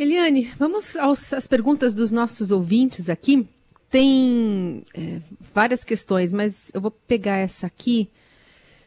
Eliane, 0.00 0.50
vamos 0.58 0.96
aos, 0.96 1.30
às 1.34 1.46
perguntas 1.46 1.92
dos 1.92 2.10
nossos 2.10 2.50
ouvintes 2.50 3.10
aqui. 3.10 3.46
Tem 3.90 4.82
é, 4.94 5.20
várias 5.54 5.84
questões, 5.84 6.32
mas 6.32 6.70
eu 6.72 6.80
vou 6.80 6.90
pegar 6.90 7.36
essa 7.36 7.66
aqui 7.66 8.08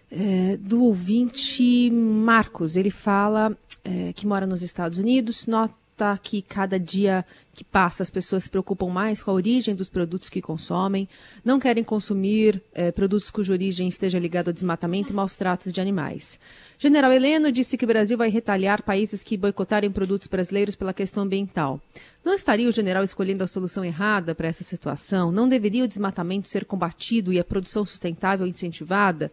é, 0.09 0.57
do 0.57 0.83
ouvinte 0.83 1.91
Marcos. 1.91 2.75
Ele 2.75 2.89
fala 2.89 3.55
é, 3.83 4.11
que 4.11 4.25
mora 4.25 4.47
nos 4.47 4.63
Estados 4.63 4.97
Unidos, 4.97 5.45
nota 5.93 6.19
que 6.21 6.41
cada 6.41 6.79
dia 6.79 7.23
que 7.53 7.63
passa 7.63 8.01
as 8.01 8.09
pessoas 8.09 8.45
se 8.45 8.49
preocupam 8.49 8.89
mais 8.89 9.21
com 9.21 9.29
a 9.29 9.33
origem 9.33 9.75
dos 9.75 9.89
produtos 9.89 10.27
que 10.27 10.41
consomem, 10.41 11.07
não 11.45 11.59
querem 11.59 11.83
consumir 11.83 12.61
é, 12.73 12.91
produtos 12.91 13.29
cuja 13.29 13.53
origem 13.53 13.87
esteja 13.87 14.17
ligada 14.17 14.49
ao 14.49 14.53
desmatamento 14.53 15.11
e 15.11 15.15
maus 15.15 15.35
tratos 15.35 15.71
de 15.71 15.79
animais. 15.79 16.39
General 16.79 17.11
Heleno 17.11 17.51
disse 17.51 17.77
que 17.77 17.85
o 17.85 17.87
Brasil 17.87 18.17
vai 18.17 18.29
retalhar 18.29 18.81
países 18.81 19.23
que 19.23 19.37
boicotarem 19.37 19.91
produtos 19.91 20.27
brasileiros 20.27 20.75
pela 20.75 20.93
questão 20.93 21.23
ambiental. 21.23 21.79
Não 22.25 22.33
estaria 22.33 22.67
o 22.67 22.71
general 22.71 23.03
escolhendo 23.03 23.43
a 23.43 23.47
solução 23.47 23.85
errada 23.85 24.33
para 24.33 24.47
essa 24.47 24.63
situação? 24.63 25.31
Não 25.31 25.47
deveria 25.47 25.83
o 25.83 25.87
desmatamento 25.87 26.49
ser 26.49 26.65
combatido 26.65 27.31
e 27.31 27.39
a 27.39 27.43
produção 27.43 27.85
sustentável 27.85 28.47
incentivada? 28.47 29.31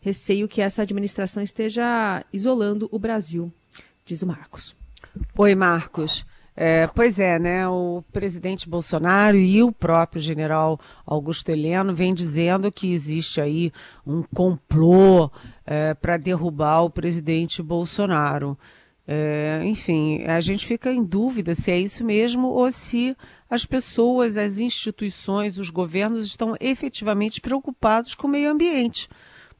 Receio 0.00 0.46
que 0.46 0.60
essa 0.62 0.82
administração 0.82 1.42
esteja 1.42 2.24
isolando 2.32 2.88
o 2.92 2.98
Brasil, 2.98 3.52
diz 4.04 4.22
o 4.22 4.26
Marcos. 4.26 4.76
Oi, 5.38 5.54
Marcos. 5.54 6.26
É, 6.54 6.86
pois 6.86 7.18
é, 7.18 7.38
né? 7.38 7.68
O 7.68 8.02
presidente 8.12 8.68
Bolsonaro 8.68 9.36
e 9.36 9.62
o 9.62 9.72
próprio 9.72 10.20
general 10.20 10.80
Augusto 11.06 11.50
Heleno 11.50 11.94
vêm 11.94 12.14
dizendo 12.14 12.72
que 12.72 12.92
existe 12.92 13.40
aí 13.40 13.72
um 14.06 14.22
complô 14.22 15.30
é, 15.64 15.94
para 15.94 16.16
derrubar 16.16 16.82
o 16.82 16.90
presidente 16.90 17.62
Bolsonaro. 17.62 18.58
É, 19.06 19.60
enfim, 19.64 20.24
a 20.24 20.40
gente 20.40 20.66
fica 20.66 20.92
em 20.92 21.04
dúvida 21.04 21.54
se 21.54 21.70
é 21.70 21.78
isso 21.78 22.04
mesmo 22.04 22.48
ou 22.48 22.72
se 22.72 23.16
as 23.48 23.64
pessoas, 23.64 24.36
as 24.36 24.58
instituições, 24.58 25.58
os 25.58 25.70
governos 25.70 26.26
estão 26.26 26.56
efetivamente 26.60 27.40
preocupados 27.40 28.14
com 28.14 28.26
o 28.26 28.30
meio 28.30 28.50
ambiente 28.50 29.08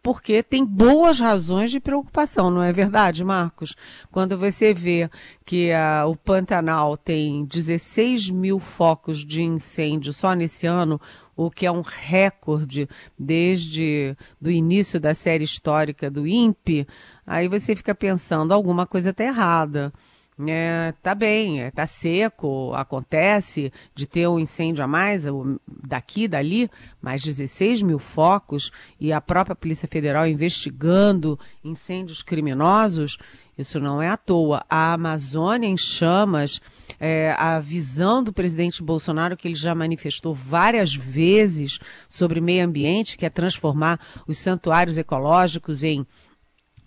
porque 0.06 0.40
tem 0.40 0.64
boas 0.64 1.18
razões 1.18 1.68
de 1.68 1.80
preocupação, 1.80 2.48
não 2.48 2.62
é 2.62 2.72
verdade, 2.72 3.24
Marcos? 3.24 3.74
Quando 4.08 4.38
você 4.38 4.72
vê 4.72 5.10
que 5.44 5.72
o 6.08 6.14
Pantanal 6.14 6.96
tem 6.96 7.44
16 7.44 8.30
mil 8.30 8.60
focos 8.60 9.24
de 9.24 9.42
incêndio 9.42 10.12
só 10.12 10.32
nesse 10.32 10.64
ano, 10.64 11.00
o 11.34 11.50
que 11.50 11.66
é 11.66 11.72
um 11.72 11.80
recorde 11.80 12.88
desde 13.18 14.16
do 14.40 14.48
início 14.48 15.00
da 15.00 15.12
série 15.12 15.42
histórica 15.42 16.08
do 16.08 16.24
INPE, 16.24 16.86
aí 17.26 17.48
você 17.48 17.74
fica 17.74 17.92
pensando, 17.92 18.54
alguma 18.54 18.86
coisa 18.86 19.10
está 19.10 19.24
errada. 19.24 19.92
É, 20.38 20.92
tá 21.02 21.14
bem, 21.14 21.62
é, 21.62 21.70
tá 21.70 21.86
seco, 21.86 22.74
acontece 22.74 23.72
de 23.94 24.06
ter 24.06 24.28
um 24.28 24.38
incêndio 24.38 24.84
a 24.84 24.86
mais 24.86 25.24
daqui, 25.66 26.28
dali, 26.28 26.70
mais 27.00 27.22
16 27.22 27.80
mil 27.80 27.98
focos 27.98 28.70
e 29.00 29.14
a 29.14 29.20
própria 29.20 29.56
Polícia 29.56 29.88
Federal 29.88 30.26
investigando 30.26 31.38
incêndios 31.64 32.22
criminosos, 32.22 33.16
isso 33.56 33.80
não 33.80 34.02
é 34.02 34.08
à 34.08 34.16
toa. 34.18 34.62
A 34.68 34.92
Amazônia 34.92 35.66
em 35.66 35.76
chamas, 35.76 36.60
é, 37.00 37.34
a 37.38 37.58
visão 37.58 38.22
do 38.22 38.30
presidente 38.32 38.82
Bolsonaro, 38.82 39.36
que 39.36 39.48
ele 39.48 39.54
já 39.54 39.74
manifestou 39.74 40.34
várias 40.34 40.94
vezes 40.94 41.78
sobre 42.06 42.40
meio 42.40 42.66
ambiente, 42.66 43.16
que 43.16 43.24
é 43.24 43.30
transformar 43.30 43.98
os 44.26 44.36
santuários 44.36 44.98
ecológicos 44.98 45.82
em 45.82 46.06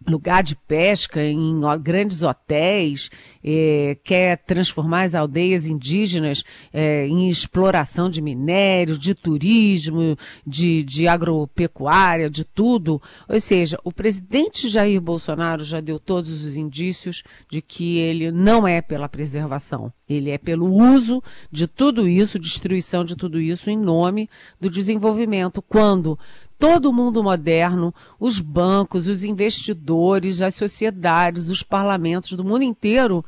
lugar 0.07 0.43
de 0.43 0.55
pesca 0.55 1.23
em 1.23 1.61
grandes 1.81 2.23
hotéis, 2.23 3.09
é, 3.43 3.97
quer 4.03 4.37
transformar 4.37 5.03
as 5.03 5.15
aldeias 5.15 5.65
indígenas 5.65 6.43
é, 6.73 7.07
em 7.07 7.29
exploração 7.29 8.09
de 8.09 8.21
minérios, 8.21 8.97
de 8.97 9.13
turismo, 9.13 10.17
de, 10.45 10.83
de 10.83 11.07
agropecuária, 11.07 12.29
de 12.29 12.43
tudo. 12.43 13.01
Ou 13.27 13.39
seja, 13.39 13.77
o 13.83 13.91
presidente 13.91 14.69
Jair 14.69 15.01
Bolsonaro 15.01 15.63
já 15.63 15.79
deu 15.79 15.99
todos 15.99 16.43
os 16.43 16.55
indícios 16.55 17.23
de 17.49 17.61
que 17.61 17.97
ele 17.97 18.31
não 18.31 18.67
é 18.67 18.81
pela 18.81 19.09
preservação, 19.09 19.91
ele 20.07 20.29
é 20.29 20.37
pelo 20.37 20.71
uso 20.71 21.21
de 21.51 21.67
tudo 21.67 22.07
isso, 22.07 22.39
destruição 22.39 23.03
de 23.03 23.15
tudo 23.15 23.39
isso 23.39 23.69
em 23.69 23.77
nome 23.77 24.29
do 24.59 24.69
desenvolvimento. 24.69 25.61
Quando 25.61 26.17
todo 26.59 26.93
mundo 26.93 27.23
moderno, 27.23 27.95
os 28.19 28.41
bancos, 28.41 29.07
os 29.07 29.23
investidores, 29.23 30.41
as 30.41 30.53
sociedades, 30.53 31.49
os 31.49 31.63
parlamentos 31.63 32.33
do 32.33 32.43
mundo 32.43 32.63
inteiro, 32.63 33.25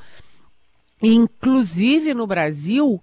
inclusive 1.02 2.14
no 2.14 2.28
Brasil, 2.28 3.02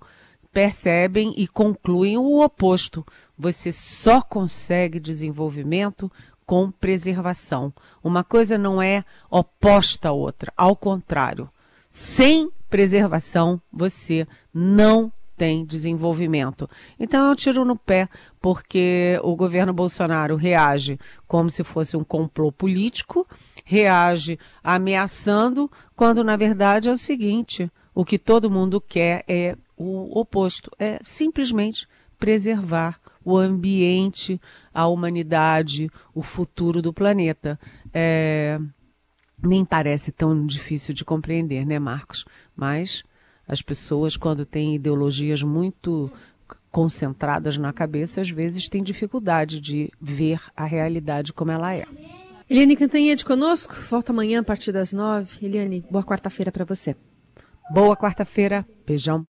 percebem 0.53 1.33
e 1.37 1.49
concluem 1.49 2.19
o 2.19 2.45
oposto. 2.45 3.05
Você 3.39 3.73
só 3.73 4.21
consegue 4.21 5.01
desenvolvimento 5.01 6.13
com 6.45 6.71
preservação. 6.71 7.73
Uma 8.05 8.23
coisa 8.23 8.59
não 8.59 8.83
é 8.83 9.05
oposta 9.31 10.11
à 10.11 10.13
outra, 10.13 10.53
ao 10.57 10.77
contrário. 10.77 11.49
Sem 11.91 12.51
preservação, 12.69 13.61
você 13.73 14.27
não 14.53 15.11
tem 15.39 15.65
desenvolvimento. 15.65 16.69
Então 16.99 17.29
eu 17.29 17.37
tiro 17.37 17.65
no 17.65 17.77
pé, 17.77 18.09
porque 18.41 19.19
o 19.23 19.37
governo 19.37 19.73
Bolsonaro 19.73 20.35
reage 20.35 20.99
como 21.27 21.49
se 21.49 21.63
fosse 21.63 21.97
um 21.97 22.03
complô 22.03 22.51
político, 22.51 23.27
reage 23.65 24.39
ameaçando, 24.63 25.71
quando 25.95 26.25
na 26.25 26.37
verdade 26.37 26.89
é 26.89 26.93
o 26.93 26.99
seguinte: 26.99 27.71
o 27.95 28.05
que 28.05 28.19
todo 28.19 28.51
mundo 28.51 28.81
quer 28.81 29.25
é 29.29 29.57
o 29.77 30.19
oposto, 30.19 30.71
é 30.79 30.99
simplesmente 31.03 31.87
preservar 32.19 32.99
o 33.25 33.37
ambiente, 33.37 34.41
a 34.75 34.89
humanidade, 34.89 35.89
o 36.13 36.23
futuro 36.23 36.83
do 36.83 36.93
planeta. 36.93 37.59
É, 37.95 38.59
nem 39.41 39.65
parece 39.65 40.11
tão 40.11 40.45
difícil 40.45 40.93
de 40.93 41.05
compreender, 41.05 41.65
né, 41.65 41.79
Marcos? 41.79 42.25
Mas 42.57 43.05
as 43.49 43.63
pessoas, 43.63 44.17
quando 44.17 44.45
têm 44.45 44.75
ideologias 44.75 45.43
muito 45.43 46.13
concentradas 46.71 47.57
na 47.57 47.73
cabeça, 47.73 48.21
às 48.21 48.29
vezes 48.29 48.69
têm 48.69 48.83
dificuldade 48.83 49.59
de 49.59 49.91
ver 49.99 50.41
a 50.55 50.67
realidade 50.67 51.33
como 51.33 51.51
ela 51.51 51.75
é. 51.75 51.87
Eliane 52.49 52.77
Cantanhede 52.77 53.25
conosco, 53.25 53.75
volta 53.91 54.13
amanhã 54.13 54.41
a 54.41 54.45
partir 54.45 54.71
das 54.71 54.93
nove. 54.93 55.45
Eliane, 55.45 55.85
boa 55.91 56.05
quarta-feira 56.05 56.53
para 56.53 56.65
você. 56.65 56.95
Boa 57.71 57.97
quarta-feira, 57.97 58.67
beijão. 58.87 59.27